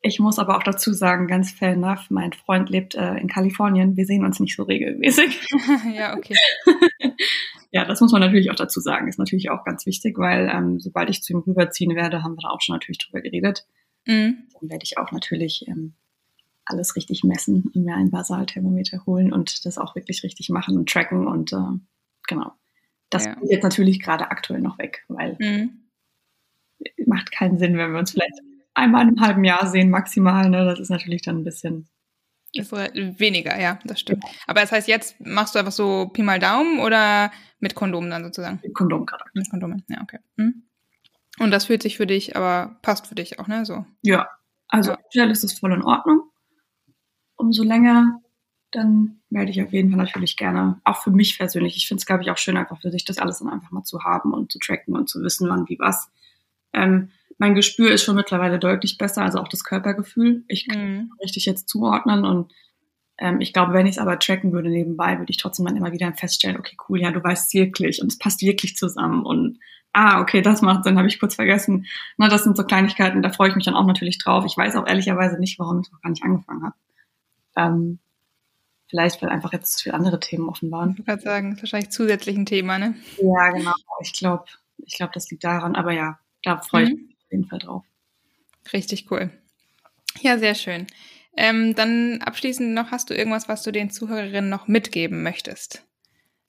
Ich 0.00 0.20
muss 0.20 0.38
aber 0.38 0.56
auch 0.56 0.62
dazu 0.62 0.92
sagen, 0.92 1.26
ganz 1.26 1.50
fair 1.50 1.72
enough, 1.72 2.08
mein 2.10 2.32
Freund 2.32 2.70
lebt 2.70 2.94
äh, 2.94 3.14
in 3.14 3.26
Kalifornien. 3.26 3.96
Wir 3.96 4.06
sehen 4.06 4.24
uns 4.24 4.38
nicht 4.38 4.54
so 4.54 4.62
regelmäßig. 4.62 5.40
ja, 5.94 6.16
okay. 6.16 6.36
ja, 7.72 7.84
das 7.84 8.00
muss 8.00 8.12
man 8.12 8.20
natürlich 8.20 8.50
auch 8.50 8.56
dazu 8.56 8.80
sagen. 8.80 9.08
Ist 9.08 9.18
natürlich 9.18 9.50
auch 9.50 9.64
ganz 9.64 9.86
wichtig, 9.86 10.16
weil 10.16 10.50
ähm, 10.54 10.78
sobald 10.78 11.10
ich 11.10 11.22
zu 11.22 11.32
ihm 11.32 11.40
rüberziehen 11.40 11.96
werde, 11.96 12.22
haben 12.22 12.36
wir 12.36 12.42
da 12.42 12.50
auch 12.50 12.60
schon 12.60 12.74
natürlich 12.74 12.98
drüber 12.98 13.20
geredet. 13.20 13.66
Mhm. 14.06 14.46
Dann 14.60 14.70
werde 14.70 14.84
ich 14.84 14.98
auch 14.98 15.10
natürlich 15.10 15.66
ähm, 15.66 15.94
alles 16.64 16.94
richtig 16.94 17.24
messen 17.24 17.72
und 17.74 17.84
mir 17.84 17.96
ein 17.96 18.10
Basalthermometer 18.10 19.04
holen 19.04 19.32
und 19.32 19.66
das 19.66 19.78
auch 19.78 19.96
wirklich 19.96 20.22
richtig 20.22 20.48
machen 20.48 20.76
und 20.76 20.88
tracken 20.88 21.26
und 21.26 21.52
äh, 21.52 21.78
genau. 22.28 22.52
Das 23.10 23.24
ja. 23.24 23.34
geht 23.34 23.50
jetzt 23.50 23.62
natürlich 23.64 24.00
gerade 24.00 24.30
aktuell 24.30 24.60
noch 24.60 24.78
weg, 24.78 25.04
weil 25.08 25.36
mhm. 25.40 25.88
macht 27.06 27.32
keinen 27.32 27.58
Sinn, 27.58 27.76
wenn 27.78 27.92
wir 27.92 27.98
uns 27.98 28.12
vielleicht 28.12 28.38
einmal 28.78 29.02
in 29.02 29.08
einem 29.08 29.20
halben 29.20 29.44
Jahr 29.44 29.66
sehen, 29.66 29.90
maximal. 29.90 30.48
Ne? 30.48 30.64
Das 30.64 30.80
ist 30.80 30.90
natürlich 30.90 31.22
dann 31.22 31.38
ein 31.38 31.44
bisschen. 31.44 31.88
Ist 32.52 32.72
weniger, 32.72 33.60
ja, 33.60 33.78
das 33.84 34.00
stimmt. 34.00 34.24
Ja. 34.24 34.30
Aber 34.46 34.60
das 34.62 34.72
heißt, 34.72 34.88
jetzt 34.88 35.20
machst 35.20 35.54
du 35.54 35.58
einfach 35.58 35.72
so 35.72 36.08
Pi 36.08 36.22
mal 36.22 36.38
Daumen 36.38 36.78
oder 36.78 37.30
mit 37.60 37.74
Kondom 37.74 38.08
dann 38.08 38.24
sozusagen? 38.24 38.58
Mit 38.62 38.74
Kondom 38.74 39.04
gerade. 39.04 39.24
Mit 39.34 39.50
Kondom, 39.50 39.82
ja, 39.88 40.00
okay. 40.02 40.18
Hm. 40.38 40.62
Und 41.38 41.50
das 41.50 41.66
fühlt 41.66 41.82
sich 41.82 41.98
für 41.98 42.06
dich, 42.06 42.36
aber 42.36 42.78
passt 42.80 43.06
für 43.06 43.14
dich 43.14 43.38
auch, 43.38 43.48
ne? 43.48 43.66
So. 43.66 43.84
Ja, 44.02 44.28
also 44.68 44.92
ja. 44.92 44.98
aktuell 44.98 45.30
ist 45.30 45.44
es 45.44 45.58
voll 45.58 45.72
in 45.72 45.82
Ordnung. 45.82 46.22
Umso 47.36 47.62
länger, 47.62 48.20
dann 48.70 49.20
werde 49.30 49.50
ich 49.50 49.62
auf 49.62 49.72
jeden 49.72 49.90
Fall 49.90 49.98
natürlich 49.98 50.36
gerne, 50.36 50.80
auch 50.84 51.02
für 51.02 51.10
mich 51.10 51.38
persönlich, 51.38 51.76
ich 51.76 51.86
finde 51.86 52.00
es, 52.00 52.06
glaube 52.06 52.22
ich, 52.22 52.30
auch 52.30 52.38
schön, 52.38 52.56
einfach 52.56 52.80
für 52.80 52.90
sich 52.90 53.04
das 53.04 53.18
alles 53.18 53.38
dann 53.38 53.48
einfach 53.48 53.70
mal 53.70 53.84
zu 53.84 54.02
haben 54.02 54.32
und 54.32 54.50
zu 54.50 54.58
tracken 54.58 54.96
und 54.96 55.08
zu 55.08 55.22
wissen, 55.22 55.48
wann 55.48 55.68
wie 55.68 55.78
was. 55.78 56.10
Ähm, 56.72 57.10
mein 57.38 57.54
Gespür 57.54 57.90
ist 57.92 58.02
schon 58.02 58.16
mittlerweile 58.16 58.58
deutlich 58.58 58.98
besser, 58.98 59.22
also 59.22 59.38
auch 59.38 59.48
das 59.48 59.64
Körpergefühl. 59.64 60.44
Ich 60.48 60.68
kann 60.68 60.94
mhm. 60.94 61.12
richtig 61.22 61.46
jetzt 61.46 61.68
zuordnen 61.68 62.24
und 62.24 62.52
ähm, 63.18 63.40
ich 63.40 63.52
glaube, 63.52 63.72
wenn 63.72 63.86
ich 63.86 63.92
es 63.92 63.98
aber 63.98 64.18
tracken 64.18 64.52
würde 64.52 64.68
nebenbei, 64.68 65.18
würde 65.18 65.30
ich 65.30 65.38
trotzdem 65.38 65.66
dann 65.66 65.76
immer 65.76 65.92
wieder 65.92 66.12
feststellen, 66.12 66.58
okay, 66.58 66.76
cool, 66.88 67.00
ja, 67.00 67.10
du 67.10 67.22
weißt 67.22 67.54
wirklich 67.54 68.02
und 68.02 68.08
es 68.08 68.18
passt 68.18 68.42
wirklich 68.42 68.76
zusammen 68.76 69.24
und 69.24 69.58
ah, 69.92 70.20
okay, 70.20 70.42
das 70.42 70.62
macht 70.62 70.84
Sinn, 70.84 70.98
habe 70.98 71.08
ich 71.08 71.18
kurz 71.18 71.34
vergessen. 71.34 71.86
Na, 72.18 72.28
das 72.28 72.44
sind 72.44 72.56
so 72.56 72.64
Kleinigkeiten, 72.64 73.22
da 73.22 73.30
freue 73.30 73.48
ich 73.48 73.56
mich 73.56 73.64
dann 73.64 73.74
auch 73.74 73.86
natürlich 73.86 74.18
drauf. 74.18 74.44
Ich 74.44 74.56
weiß 74.56 74.76
auch 74.76 74.86
ehrlicherweise 74.86 75.38
nicht, 75.38 75.58
warum 75.58 75.80
ich 75.80 75.90
noch 75.90 76.00
gar 76.02 76.10
nicht 76.10 76.22
angefangen 76.22 76.62
habe. 76.62 76.74
Ähm, 77.56 77.98
Vielleicht, 78.88 79.20
weil 79.20 79.28
einfach 79.28 79.52
jetzt 79.52 79.82
viele 79.82 79.94
andere 79.94 80.18
Themen 80.18 80.48
offen 80.48 80.70
waren. 80.70 80.96
Ich 80.98 81.06
würde 81.06 81.20
sagen, 81.20 81.50
das 81.50 81.58
ist 81.58 81.62
wahrscheinlich 81.64 81.90
zusätzlich 81.90 82.36
ein 82.36 82.46
Thema, 82.46 82.78
ne? 82.78 82.94
Ja, 83.18 83.50
genau. 83.50 83.74
Ich 84.00 84.14
glaube, 84.14 84.44
ich 84.78 84.96
glaube, 84.96 85.12
das 85.12 85.30
liegt 85.30 85.44
daran. 85.44 85.76
Aber 85.76 85.92
ja, 85.92 86.18
da 86.42 86.56
freue 86.56 86.84
ich 86.84 86.90
mhm. 86.90 86.96
mich 87.06 87.17
auf 87.28 87.32
jeden 87.32 87.44
Fall 87.44 87.58
drauf. 87.58 87.84
Richtig 88.72 89.10
cool. 89.10 89.30
Ja, 90.20 90.38
sehr 90.38 90.54
schön. 90.54 90.86
Ähm, 91.36 91.74
dann 91.74 92.20
abschließend 92.22 92.74
noch, 92.74 92.90
hast 92.90 93.10
du 93.10 93.14
irgendwas, 93.14 93.48
was 93.48 93.62
du 93.62 93.70
den 93.70 93.90
Zuhörerinnen 93.90 94.50
noch 94.50 94.66
mitgeben 94.66 95.22
möchtest? 95.22 95.84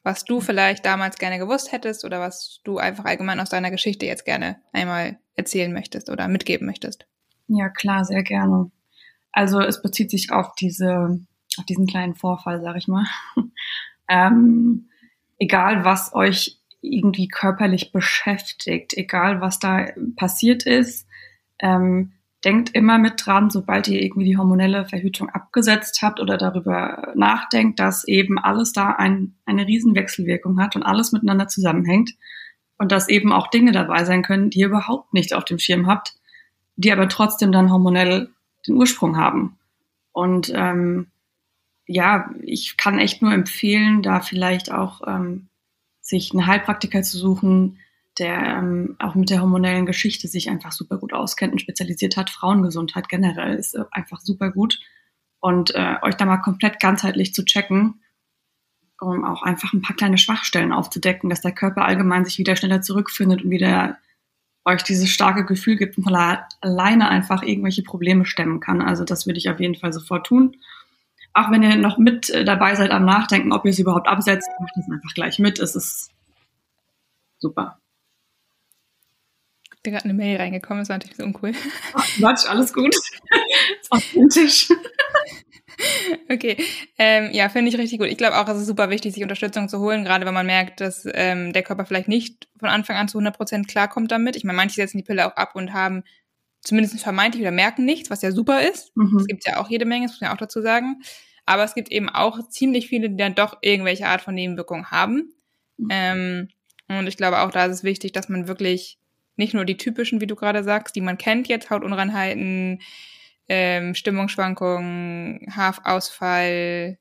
Was 0.04 0.24
du 0.24 0.40
vielleicht 0.40 0.86
damals 0.86 1.18
gerne 1.18 1.38
gewusst 1.38 1.72
hättest 1.72 2.06
oder 2.06 2.20
was 2.20 2.62
du 2.64 2.78
einfach 2.78 3.06
allgemein 3.06 3.40
aus 3.40 3.50
deiner 3.50 3.70
Geschichte 3.70 4.06
jetzt 4.06 4.26
gerne 4.26 4.62
einmal 4.72 5.20
erzählen 5.36 5.72
möchtest 5.72 6.10
oder 6.10 6.28
mitgeben 6.28 6.66
möchtest? 6.66 7.06
Ja, 7.48 7.70
klar, 7.70 8.06
sehr 8.06 8.24
gerne. 8.24 8.72
Also 9.32 9.60
es 9.60 9.82
bezieht 9.82 10.10
sich 10.10 10.32
auf 10.32 10.56
diese, 10.56 11.20
auf 11.58 11.66
diesen 11.66 11.86
kleinen 11.86 12.16
Vorfall, 12.16 12.62
sag 12.62 12.78
ich 12.78 12.88
mal. 12.88 13.06
ähm, 14.08 14.90
egal 15.38 15.84
was 15.84 16.16
euch 16.16 16.59
irgendwie 16.82 17.28
körperlich 17.28 17.92
beschäftigt, 17.92 18.96
egal 18.96 19.42
was 19.42 19.60
da 19.60 19.88
passiert 20.16 20.66
ist, 20.66 21.08
ähm, 21.60 22.14
denkt 22.46 22.70
immer 22.74 22.98
mit 22.98 23.26
dran, 23.26 23.50
sobald 23.50 23.88
ihr 23.90 24.02
irgendwie 24.02 24.30
die 24.30 24.38
hormonelle 24.38 24.86
Verhütung 24.86 25.30
abgesetzt 25.30 26.00
habt 26.02 26.22
oder 26.22 26.38
darüber 26.38 27.12
nachdenkt, 27.16 27.80
dass 27.80 28.08
eben 28.08 28.40
alles 28.40 28.72
da 28.72 28.92
ein, 28.92 29.36
eine 29.46 29.68
Riesenwechselwirkung 29.68 30.60
hat 30.60 30.76
und 30.76 30.84
alles 30.84 31.12
miteinander 31.12 31.48
zusammenhängt 31.48 32.12
und 32.78 32.94
dass 32.94 33.10
eben 33.10 33.34
auch 33.34 33.48
Dinge 33.48 33.74
dabei 33.74 34.06
sein 34.06 34.24
können, 34.24 34.50
die 34.50 34.60
ihr 34.60 34.68
überhaupt 34.68 35.14
nicht 35.14 35.34
auf 35.34 35.44
dem 35.44 35.60
Schirm 35.60 35.86
habt, 35.86 36.16
die 36.78 36.94
aber 36.94 37.10
trotzdem 37.10 37.52
dann 37.52 37.72
hormonell 37.72 38.30
den 38.66 38.76
Ursprung 38.76 39.18
haben. 39.18 39.58
Und 40.14 40.52
ähm, 40.56 41.08
ja, 41.86 42.30
ich 42.44 42.78
kann 42.78 43.00
echt 43.00 43.22
nur 43.22 43.34
empfehlen, 43.34 44.02
da 44.02 44.22
vielleicht 44.22 44.72
auch 44.72 45.02
ähm, 45.06 45.49
sich 46.10 46.32
einen 46.32 46.48
Heilpraktiker 46.48 47.04
zu 47.04 47.18
suchen, 47.18 47.80
der 48.18 48.38
ähm, 48.38 48.96
auch 49.00 49.16
mit 49.16 49.30
der 49.30 49.42
hormonellen 49.42 49.86
Geschichte 49.86 50.28
sich 50.28 50.50
einfach 50.50 50.72
super 50.72 50.98
gut 50.98 51.14
auskennt 51.14 51.54
und 51.54 51.60
spezialisiert 51.60 52.18
hat. 52.18 52.30
Frauengesundheit 52.30 53.08
generell 53.08 53.56
ist 53.56 53.76
äh, 53.76 53.84
einfach 53.92 54.20
super 54.20 54.52
gut. 54.52 54.80
Und 55.40 55.74
äh, 55.74 55.96
euch 56.02 56.16
da 56.16 56.26
mal 56.26 56.38
komplett 56.38 56.82
ganzheitlich 56.82 57.34
zu 57.34 57.46
checken, 57.46 58.02
um 59.00 59.24
auch 59.24 59.44
einfach 59.44 59.72
ein 59.72 59.82
paar 59.82 59.96
kleine 59.96 60.18
Schwachstellen 60.18 60.74
aufzudecken, 60.74 61.30
dass 61.30 61.42
der 61.42 61.54
Körper 61.54 61.86
allgemein 61.86 62.26
sich 62.26 62.38
wieder 62.38 62.58
schneller 62.58 62.82
zurückfindet 62.82 63.44
und 63.44 63.50
wieder 63.50 63.98
euch 64.66 64.84
dieses 64.84 65.10
starke 65.10 65.46
Gefühl 65.46 65.78
gibt 65.78 65.98
und 65.98 66.06
alleine 66.62 67.08
einfach 67.08 67.42
irgendwelche 67.42 67.84
Probleme 67.84 68.26
stemmen 68.26 68.60
kann. 68.60 68.82
Also 68.82 69.06
das 69.06 69.26
würde 69.26 69.38
ich 69.40 69.50
auf 69.50 69.62
jeden 69.62 69.76
Fall 69.76 69.94
sofort 69.94 70.28
tun. 70.28 70.58
Auch 71.34 71.52
wenn 71.52 71.64
ihr 71.64 71.76
noch 71.76 71.98
mit 71.98 72.30
äh, 72.30 72.44
dabei 72.44 72.76
seid 72.76 72.92
am 72.92 73.06
Nachdenken, 73.06 73.54
ob 73.54 73.66
ihr 73.66 73.72
es 73.72 73.80
überhaupt 73.80 74.08
absetzt, 74.08 74.50
macht 74.60 74.74
das 74.76 74.90
einfach 74.90 75.14
gleich 75.14 75.40
mit. 75.40 75.60
Es 75.60 75.76
ist 75.76 76.12
super 77.38 77.80
bin 79.84 79.94
gerade 79.94 80.06
eine 80.06 80.14
Mail 80.14 80.38
reingekommen, 80.38 80.82
das 80.82 80.90
war 80.90 80.98
natürlich 80.98 81.18
so 81.18 81.24
uncool. 81.24 81.54
Ach, 81.94 82.08
Quatsch, 82.18 82.46
alles 82.48 82.74
gut. 82.74 82.96
authentisch. 83.90 84.70
Okay, 86.30 86.58
ähm, 86.98 87.30
ja, 87.32 87.48
finde 87.48 87.72
ich 87.72 87.78
richtig 87.78 88.00
gut. 88.00 88.10
Ich 88.10 88.18
glaube 88.18 88.38
auch, 88.38 88.50
es 88.50 88.58
ist 88.58 88.68
super 88.68 88.90
wichtig, 88.90 89.14
sich 89.14 89.24
Unterstützung 89.24 89.70
zu 89.70 89.80
holen, 89.80 90.04
gerade 90.04 90.26
wenn 90.26 90.34
man 90.34 90.46
merkt, 90.46 90.82
dass 90.82 91.08
ähm, 91.14 91.54
der 91.54 91.64
Körper 91.64 91.86
vielleicht 91.86 92.10
nicht 92.10 92.50
von 92.60 92.68
Anfang 92.68 92.98
an 92.98 93.08
zu 93.08 93.18
100 93.18 93.38
Prozent 93.38 93.68
klarkommt 93.70 94.12
damit. 94.12 94.36
Ich 94.36 94.44
meine, 94.44 94.58
manche 94.58 94.76
setzen 94.76 94.98
die 94.98 95.04
Pille 95.04 95.26
auch 95.26 95.38
ab 95.38 95.52
und 95.54 95.72
haben 95.72 96.04
zumindest 96.62 97.00
vermeintlich 97.02 97.42
oder 97.42 97.52
merken 97.52 97.86
nichts, 97.86 98.10
was 98.10 98.22
ja 98.22 98.32
super 98.32 98.62
ist. 98.62 98.96
Mhm. 98.96 99.18
Das 99.18 99.28
gibt 99.28 99.48
ja 99.48 99.58
auch 99.58 99.70
jede 99.70 99.86
Menge, 99.86 100.06
das 100.06 100.14
muss 100.14 100.22
man 100.22 100.30
ja 100.30 100.34
auch 100.34 100.40
dazu 100.40 100.62
sagen. 100.62 101.02
Aber 101.46 101.64
es 101.64 101.74
gibt 101.74 101.92
eben 101.92 102.10
auch 102.10 102.48
ziemlich 102.50 102.90
viele, 102.90 103.10
die 103.10 103.18
dann 103.18 103.36
doch 103.36 103.58
irgendwelche 103.62 104.08
Art 104.08 104.22
von 104.22 104.36
Nebenwirkungen 104.36 104.92
haben. 104.92 105.34
Mhm. 105.78 105.88
Ähm, 105.90 106.50
und 106.88 107.08
ich 107.08 107.18
glaube 107.18 107.40
auch, 107.40 107.52
da 107.52 107.66
ist 107.66 107.74
es 107.78 107.84
wichtig, 107.84 108.12
dass 108.12 108.30
man 108.30 108.48
wirklich 108.48 109.00
nicht 109.36 109.54
nur 109.54 109.66
die 109.66 109.78
typischen, 109.78 110.22
wie 110.22 110.28
du 110.28 110.36
gerade 110.36 110.64
sagst, 110.64 110.96
die 110.96 111.02
man 111.02 111.18
kennt 111.18 111.48
jetzt, 111.48 111.70
Hautunreinheiten, 111.70 112.82
ähm, 113.48 113.96
Stimmungsschwankungen, 113.96 115.48
Haarausfall, 115.56 117.00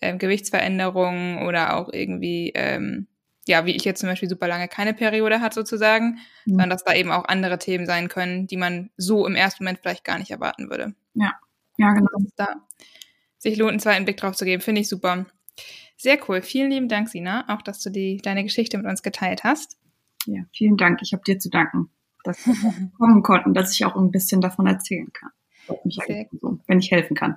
ähm, 0.00 0.18
Gewichtsveränderungen 0.18 1.46
oder 1.46 1.76
auch 1.76 1.88
irgendwie, 1.92 2.52
ähm, 2.54 3.08
ja, 3.48 3.66
wie 3.66 3.74
ich 3.74 3.84
jetzt 3.84 4.00
zum 4.00 4.08
Beispiel 4.08 4.28
super 4.28 4.48
lange 4.48 4.68
keine 4.68 4.94
Periode 4.94 5.40
hat 5.40 5.54
sozusagen, 5.54 6.18
mhm. 6.44 6.50
sondern 6.50 6.70
dass 6.70 6.84
da 6.84 6.94
eben 6.94 7.10
auch 7.10 7.24
andere 7.24 7.58
Themen 7.58 7.86
sein 7.86 8.08
können, 8.08 8.46
die 8.46 8.56
man 8.56 8.90
so 8.96 9.26
im 9.26 9.34
ersten 9.34 9.64
Moment 9.64 9.80
vielleicht 9.80 10.04
gar 10.04 10.18
nicht 10.18 10.30
erwarten 10.30 10.70
würde. 10.70 10.94
Ja, 11.14 11.34
ja, 11.76 11.92
genau. 11.92 12.08
Dass 12.18 12.34
da 12.36 12.48
sich 13.38 13.56
lohnt, 13.56 13.70
einen 13.70 13.80
zweiten 13.80 14.04
Blick 14.04 14.16
drauf 14.16 14.36
zu 14.36 14.44
geben, 14.44 14.62
finde 14.62 14.80
ich 14.80 14.88
super. 14.88 15.26
Sehr 15.96 16.18
cool. 16.28 16.42
Vielen 16.42 16.70
lieben 16.70 16.88
Dank, 16.88 17.08
Sina, 17.08 17.44
auch 17.48 17.62
dass 17.62 17.80
du 17.80 17.90
die, 17.90 18.18
deine 18.18 18.44
Geschichte 18.44 18.76
mit 18.78 18.86
uns 18.86 19.02
geteilt 19.02 19.42
hast. 19.42 19.78
Ja, 20.26 20.42
vielen 20.52 20.76
Dank. 20.76 21.00
Ich 21.02 21.12
habe 21.12 21.22
dir 21.24 21.38
zu 21.38 21.50
danken, 21.50 21.90
dass 22.24 22.46
wir 22.46 22.54
kommen 22.98 23.22
konnten, 23.22 23.54
dass 23.54 23.72
ich 23.72 23.84
auch 23.84 23.96
ein 23.96 24.10
bisschen 24.10 24.40
davon 24.40 24.66
erzählen 24.66 25.12
kann. 25.12 25.30
So, 25.66 26.60
wenn 26.66 26.78
ich 26.78 26.90
helfen 26.90 27.16
kann. 27.16 27.36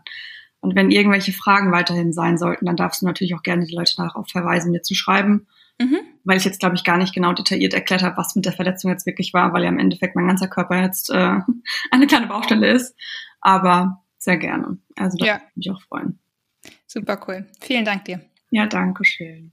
Und 0.62 0.76
wenn 0.76 0.92
irgendwelche 0.92 1.34
Fragen 1.34 1.72
weiterhin 1.72 2.14
sein 2.14 2.38
sollten, 2.38 2.66
dann 2.66 2.76
darfst 2.76 3.02
du 3.02 3.06
natürlich 3.06 3.36
auch 3.36 3.42
gerne 3.42 3.66
die 3.66 3.76
Leute 3.76 3.96
darauf 3.98 4.30
verweisen, 4.30 4.72
mir 4.72 4.84
zu 4.84 4.94
schreiben. 4.94 5.48
Mhm. 5.82 6.00
Weil 6.24 6.38
ich 6.38 6.46
jetzt, 6.46 6.60
glaube 6.60 6.76
ich, 6.76 6.84
gar 6.84 6.98
nicht 6.98 7.14
genau 7.14 7.34
detailliert 7.34 7.74
erklärt 7.74 8.04
habe, 8.04 8.18
was 8.18 8.36
mit 8.36 8.46
der 8.46 8.54
Verletzung 8.54 8.92
jetzt 8.92 9.06
wirklich 9.06 9.34
war, 9.34 9.54
weil 9.54 9.64
ja 9.64 9.70
im 9.70 9.80
Endeffekt 9.80 10.16
mein 10.16 10.28
ganzer 10.28 10.48
Körper 10.48 10.82
jetzt 10.82 11.10
äh, 11.10 11.40
eine 11.92 12.08
kleine 12.08 12.28
Baustelle 12.28 12.72
ist. 12.72 12.96
Aber 13.42 14.04
sehr 14.18 14.38
gerne. 14.38 14.78
Also 14.96 15.18
da 15.18 15.26
ja. 15.26 15.34
würde 15.34 15.46
ich 15.50 15.56
mich 15.58 15.72
auch 15.72 15.82
freuen. 15.82 16.20
Super 16.86 17.20
cool. 17.28 17.48
Vielen 17.60 17.86
Dank 17.86 18.06
dir. 18.06 18.22
Ja, 18.52 18.68
danke 18.68 19.04
schön. 19.06 19.52